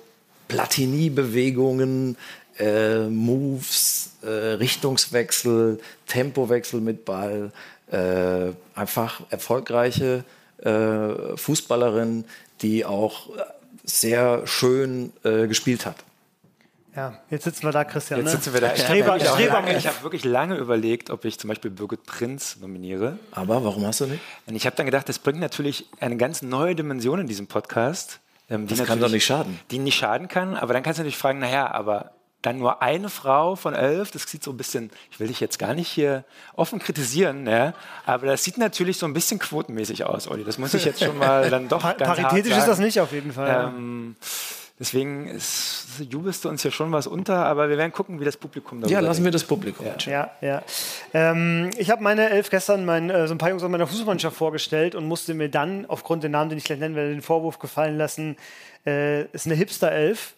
[0.48, 2.16] Platini-Bewegungen,
[2.58, 7.52] äh, Moves, äh, Richtungswechsel, Tempowechsel mit Ball,
[7.90, 10.24] äh, einfach erfolgreiche
[10.62, 12.24] äh, Fußballerin,
[12.62, 13.28] die auch
[13.84, 15.96] sehr schön äh, gespielt hat.
[16.96, 18.20] Ja, jetzt sitzen wir da, Christian.
[18.20, 18.32] Jetzt ne?
[18.32, 18.72] sitzen wir da.
[18.72, 22.56] Ich Streber, habe Streber ich hab wirklich lange überlegt, ob ich zum Beispiel Birgit Prinz
[22.56, 23.18] nominiere.
[23.32, 24.22] Aber warum hast du nicht?
[24.46, 28.20] Und ich habe dann gedacht, das bringt natürlich eine ganz neue Dimension in diesem Podcast.
[28.48, 29.60] ähm, die Das kann doch nicht schaden.
[29.70, 33.10] Die nicht schaden kann, aber dann kannst du natürlich fragen, naja, aber dann nur eine
[33.10, 34.10] Frau von elf.
[34.12, 36.24] Das sieht so ein bisschen, ich will dich jetzt gar nicht hier
[36.54, 37.74] offen kritisieren, ne?
[38.06, 40.44] aber das sieht natürlich so ein bisschen quotenmäßig aus, Olli.
[40.44, 43.12] Das muss ich jetzt schon mal dann doch ganz Paritätisch hart ist das nicht auf
[43.12, 43.74] jeden Fall.
[43.76, 44.16] Ähm,
[44.78, 48.36] deswegen ist, jubelst du uns hier schon was unter, aber wir werden gucken, wie das
[48.36, 49.34] Publikum darüber Ja, lassen wir denkt.
[49.42, 49.86] das Publikum.
[50.06, 50.62] Ja, ja.
[51.14, 54.36] Ähm, ich habe meine elf gestern mein, äh, so ein paar Jungs aus meiner Fußballmannschaft
[54.36, 57.58] vorgestellt und musste mir dann aufgrund der Namen, den ich gleich nennen werde, den Vorwurf
[57.58, 58.36] gefallen lassen,
[58.86, 60.34] äh, ist eine Hipster-Elf.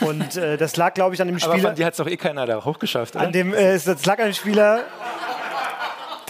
[0.00, 1.68] Und äh, das lag, glaube ich, an dem Aber Spieler.
[1.68, 3.24] von dir hat es doch eh keiner da hochgeschafft, oder?
[3.24, 4.84] An dem, äh, das lag an dem Spieler.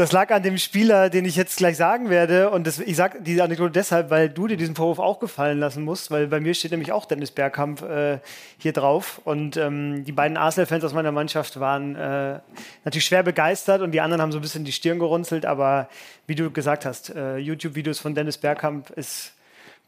[0.00, 2.48] Das lag an dem Spieler, den ich jetzt gleich sagen werde.
[2.48, 5.84] Und das, ich sage diese Anekdote deshalb, weil du dir diesen Vorwurf auch gefallen lassen
[5.84, 8.18] musst, weil bei mir steht nämlich auch Dennis Bergkamp äh,
[8.56, 9.20] hier drauf.
[9.24, 12.38] Und ähm, die beiden Arsenal-Fans aus meiner Mannschaft waren äh,
[12.82, 15.44] natürlich schwer begeistert und die anderen haben so ein bisschen die Stirn gerunzelt.
[15.44, 15.90] Aber
[16.26, 19.34] wie du gesagt hast, äh, YouTube-Videos von Dennis Bergkamp ist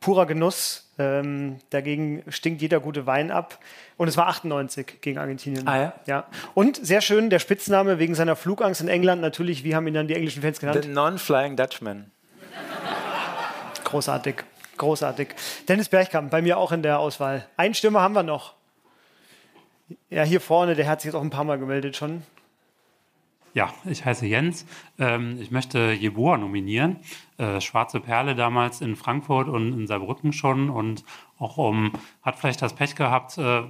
[0.03, 0.90] purer Genuss.
[0.98, 3.59] Ähm, dagegen stinkt jeder gute Wein ab.
[3.96, 5.66] Und es war 98 gegen Argentinien.
[5.66, 5.92] Ah, ja?
[6.07, 6.26] ja.
[6.53, 10.09] Und sehr schön, der Spitzname wegen seiner Flugangst in England natürlich, wie haben ihn dann
[10.09, 10.80] die englischen Fans genannt?
[10.82, 12.11] The Non-Flying Dutchman.
[13.84, 14.36] Großartig,
[14.76, 15.28] großartig.
[15.68, 17.46] Dennis Bergkamp, bei mir auch in der Auswahl.
[17.57, 18.55] Einen Stürmer haben wir noch.
[20.11, 22.22] Ja, hier vorne, der hat sich jetzt auch ein paar Mal gemeldet schon.
[23.55, 24.64] Ja, ich heiße Jens.
[24.98, 26.96] Ähm, ich möchte Jeboa nominieren.
[27.43, 31.03] Äh, Schwarze Perle damals in Frankfurt und in Saarbrücken schon und
[31.40, 33.62] auch um, hat vielleicht das Pech gehabt, äh,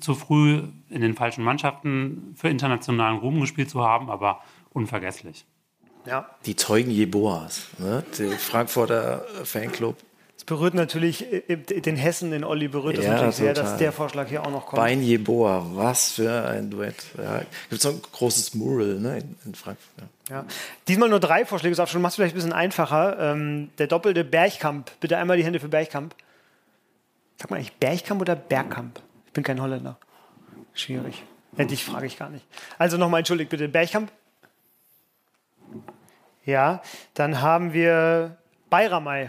[0.00, 5.44] zu früh in den falschen Mannschaften für internationalen Ruhm gespielt zu haben, aber unvergesslich.
[6.06, 6.30] Ja.
[6.46, 8.02] Die Zeugen Jeboas, ne?
[8.18, 9.98] der Frankfurter Fanclub.
[10.48, 13.70] Es berührt natürlich äh, den Hessen, den Olli berührt das Ja, natürlich sehr, total.
[13.70, 14.76] dass der Vorschlag hier auch noch kommt.
[14.76, 17.04] Bein Jeboa, was für ein Duett.
[17.18, 19.18] Ja, Gibt so ein großes Mural ne?
[19.18, 19.92] in, in Frankfurt.
[20.30, 20.36] Ja.
[20.36, 20.44] Ja.
[20.88, 23.18] Diesmal nur drei Vorschläge, auch schon, machst du vielleicht ein bisschen einfacher.
[23.20, 24.90] Ähm, der doppelte Bergkamp.
[25.00, 26.14] Bitte einmal die Hände für Bergkamp.
[27.36, 29.02] Sag mal eigentlich Bergkamp oder Bergkamp?
[29.26, 29.98] Ich bin kein Holländer.
[30.72, 31.24] Schwierig.
[31.58, 32.46] Ja, dich frage ich gar nicht.
[32.78, 33.68] Also nochmal entschuldigt bitte.
[33.68, 34.10] Bergkamp?
[36.46, 36.80] Ja,
[37.12, 38.38] dann haben wir
[38.70, 39.28] Bayramay.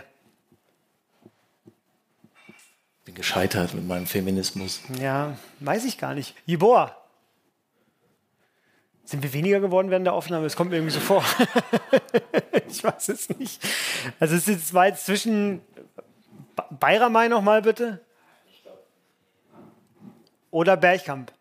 [3.10, 4.82] Bin gescheitert mit meinem Feminismus.
[5.02, 6.36] Ja, weiß ich gar nicht.
[6.46, 6.96] Jeboa.
[9.04, 10.46] Sind wir weniger geworden während der Aufnahme?
[10.46, 11.24] Es kommt mir irgendwie so vor.
[12.70, 13.68] ich weiß es nicht.
[14.20, 15.62] Also es ist jetzt zwischen
[16.56, 18.00] Ba- Bayramay nochmal bitte.
[20.52, 21.32] Oder Bergkamp.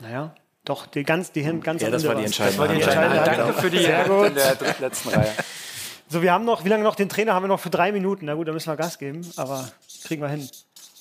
[0.00, 0.34] Naja,
[0.64, 2.26] doch, die ganz, die Hin- ganz Ja, das war die war's.
[2.40, 2.82] entscheidende Das war die Hand.
[2.82, 3.38] entscheidende Hand.
[3.38, 4.26] Danke für die Sehr gut.
[4.26, 5.32] in der drittletzten Reihe.
[6.08, 6.94] So, wir haben noch, wie lange noch?
[6.94, 8.26] Den Trainer haben wir noch für drei Minuten.
[8.26, 9.66] Na gut, da müssen wir Gas geben, aber
[10.04, 10.48] kriegen wir hin.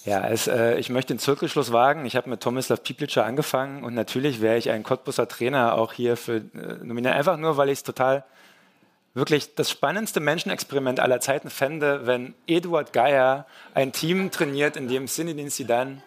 [0.05, 2.05] Ja, es, äh, ich möchte den Zirkelschluss wagen.
[2.05, 6.17] Ich habe mit Tomislav Piplica angefangen und natürlich wäre ich ein Cottbusser Trainer auch hier
[6.17, 7.15] für äh, nominieren.
[7.15, 8.23] Einfach nur, weil ich es total
[9.13, 15.07] wirklich das spannendste Menschenexperiment aller Zeiten fände, wenn Eduard Geier ein Team trainiert, in dem
[15.07, 16.01] Zinedine Zidane,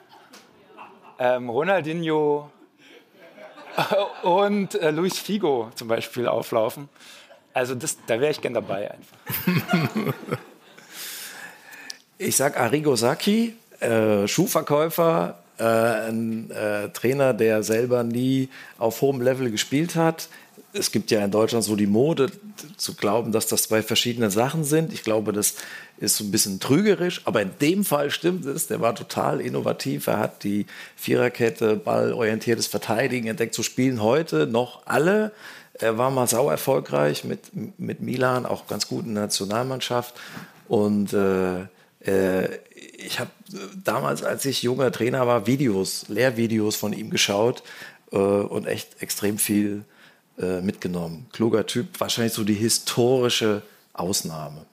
[1.18, 2.50] ähm, Ronaldinho
[4.22, 6.88] und äh, Luis Figo zum Beispiel auflaufen.
[7.52, 9.16] Also das, da wäre ich gern dabei einfach.
[12.16, 18.48] Ich sag Arrigo Sacchi, äh, Schuhverkäufer, äh, ein äh, Trainer, der selber nie
[18.78, 20.28] auf hohem Level gespielt hat.
[20.72, 22.30] Es gibt ja in Deutschland so die Mode
[22.76, 24.92] zu glauben, dass das zwei verschiedene Sachen sind.
[24.92, 25.54] Ich glaube, das
[25.98, 28.68] ist so ein bisschen trügerisch, aber in dem Fall stimmt es.
[28.68, 30.06] Der war total innovativ.
[30.06, 33.54] Er hat die Viererkette, ballorientiertes Verteidigen entdeckt.
[33.54, 35.32] So spielen heute noch alle.
[35.74, 37.40] Er war mal sau erfolgreich mit,
[37.78, 40.14] mit Milan, auch ganz gut in der Nationalmannschaft.
[40.68, 41.66] Und äh,
[42.04, 43.30] ich habe
[43.82, 47.62] damals, als ich junger Trainer war, Videos, Lehrvideos von ihm geschaut
[48.12, 49.84] äh, und echt extrem viel
[50.38, 51.26] äh, mitgenommen.
[51.32, 54.64] Kluger Typ, wahrscheinlich so die historische Ausnahme.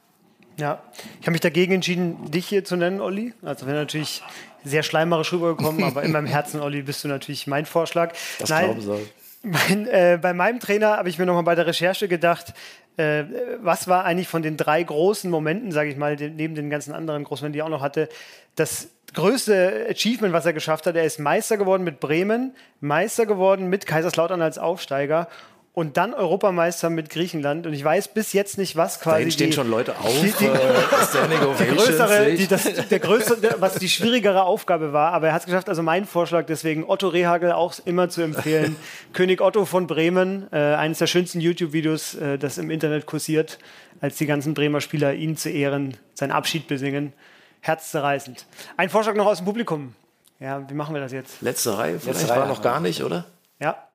[0.57, 0.81] Ja,
[1.19, 3.33] ich habe mich dagegen entschieden, dich hier zu nennen, Olli.
[3.41, 4.21] Also wäre natürlich
[4.63, 8.13] sehr schleimerisch rübergekommen, aber in meinem Herzen, Olli, bist du natürlich mein Vorschlag.
[8.39, 9.09] Das Nein, glauben soll.
[9.43, 12.53] Mein, äh, bei meinem Trainer habe ich mir nochmal bei der Recherche gedacht,
[12.97, 13.23] äh,
[13.61, 17.23] was war eigentlich von den drei großen Momenten, sage ich mal, neben den ganzen anderen
[17.23, 18.09] großen Momenten, die er auch noch hatte,
[18.55, 20.95] das größte Achievement, was er geschafft hat.
[20.95, 25.27] Er ist Meister geworden mit Bremen, Meister geworden mit Kaiserslautern als Aufsteiger
[25.73, 27.65] und dann Europameister mit Griechenland.
[27.65, 29.19] Und ich weiß bis jetzt nicht, was quasi.
[29.19, 30.07] hinten stehen die- schon Leute auf.
[30.21, 35.13] die- die- äh, der Ovations, größere, die, das, der größere, was die schwierigere Aufgabe war,
[35.13, 35.69] aber er hat es geschafft.
[35.69, 38.75] Also mein Vorschlag deswegen Otto Rehagel auch immer zu empfehlen.
[39.13, 43.57] König Otto von Bremen, äh, eines der schönsten YouTube-Videos, äh, das im Internet kursiert,
[44.01, 47.13] als die ganzen Bremer Spieler ihn zu Ehren seinen Abschied besingen.
[47.61, 48.45] Herzzerreißend.
[48.75, 49.93] Ein Vorschlag noch aus dem Publikum.
[50.39, 51.41] Ja, wie machen wir das jetzt?
[51.41, 52.47] Letzte Reihe, vielleicht Letzte war Reihe.
[52.49, 53.25] noch gar nicht, oder?
[53.59, 53.87] Ja.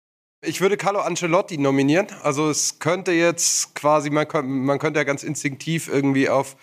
[0.42, 2.06] Ich würde Carlo Ancelotti nominieren.
[2.22, 6.56] Also es könnte jetzt quasi, man könnte, man könnte ja ganz instinktiv irgendwie auf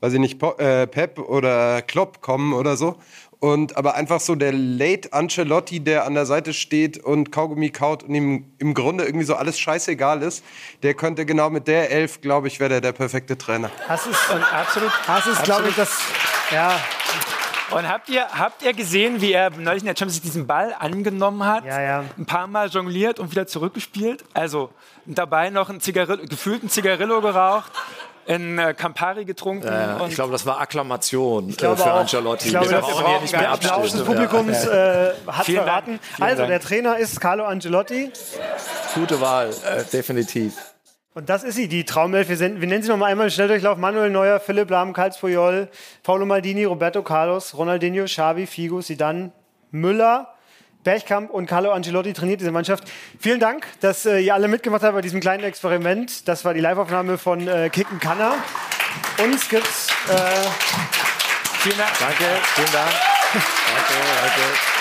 [0.00, 2.96] weiß ich nicht, äh, Pep oder Klopp kommen oder so.
[3.38, 8.02] Und aber einfach so der Late Ancelotti, der an der Seite steht und Kaugummi kaut
[8.02, 10.44] und ihm im Grunde irgendwie so alles scheißegal ist,
[10.82, 13.70] der könnte genau mit der Elf, glaube ich, wäre der der perfekte Trainer.
[13.88, 14.92] Das ist, absolut.
[15.06, 15.98] das ist glaube ich, das.
[16.50, 16.78] Ja,
[17.70, 20.74] Und habt ihr, habt ihr gesehen, wie er neulich in der Champions League diesen Ball
[20.78, 21.64] angenommen hat?
[21.64, 22.04] Ja, ja.
[22.18, 24.24] Ein paar Mal jongliert und wieder zurückgespielt.
[24.34, 24.70] Also
[25.06, 27.70] dabei noch ein Zigarillo, gefühlt ein Zigarillo geraucht,
[28.26, 29.66] ein äh, Campari getrunken.
[29.66, 32.00] Ja, und ich glaube, das war Akklamation äh, glaube für auch.
[32.00, 32.46] Ancelotti.
[32.46, 34.02] Ich glaube, Wir das brauchen hier nicht mehr der Applaus des.
[34.04, 36.00] Publikums äh, hat Vielen verraten.
[36.18, 36.30] Dank.
[36.30, 36.48] Also, Dank.
[36.48, 38.12] der Trainer ist Carlo Ancelotti.
[38.94, 40.54] Gute Wahl, äh, definitiv.
[41.12, 42.28] Und das ist sie, die Traumelf.
[42.28, 43.78] Wir, sind, wir nennen sie noch mal einmal im Schnelldurchlauf.
[43.78, 45.68] Manuel Neuer, Philipp Lahm, Karls Puyol,
[46.04, 49.32] Paulo Maldini, Roberto Carlos, Ronaldinho, Xavi, Figo, Zidane,
[49.72, 50.32] Müller,
[50.84, 52.84] Bergkamp und Carlo Ancelotti trainiert diese Mannschaft.
[53.18, 56.28] Vielen Dank, dass äh, ihr alle mitgemacht habt bei diesem kleinen Experiment.
[56.28, 58.34] Das war die Liveaufnahme von äh, Kicken Kanner.
[59.22, 60.14] Uns gibt's äh,
[61.58, 61.90] vielen Dank.
[61.98, 62.90] Danke, vielen Dank.
[63.32, 64.79] Danke, danke.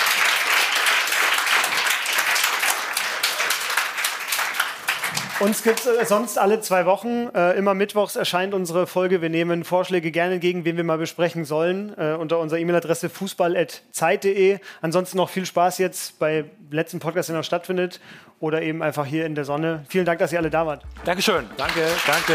[5.40, 7.30] Uns gibt es äh, sonst alle zwei Wochen.
[7.34, 9.22] Äh, immer mittwochs erscheint unsere Folge.
[9.22, 14.60] Wir nehmen Vorschläge gerne entgegen, wen wir mal besprechen sollen, äh, unter unserer E-Mail-Adresse fußball.zeit.de.
[14.82, 18.02] Ansonsten noch viel Spaß jetzt bei letzten Podcast, der noch stattfindet
[18.42, 19.86] oder eben einfach hier in der Sonne.
[19.88, 20.84] Vielen Dank, dass ihr alle da wart.
[21.06, 21.46] Dankeschön.
[21.56, 22.34] Danke, danke.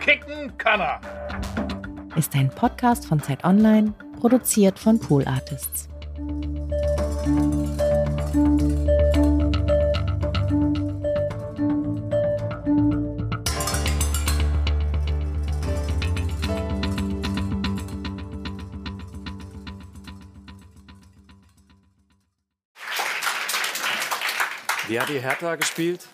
[0.00, 1.00] Kicken kann er.
[2.16, 3.92] ist ein Podcast von Zeit Online,
[4.24, 5.86] produziert von Pool Artists.
[24.88, 26.08] Wie hat die Hertha gespielt?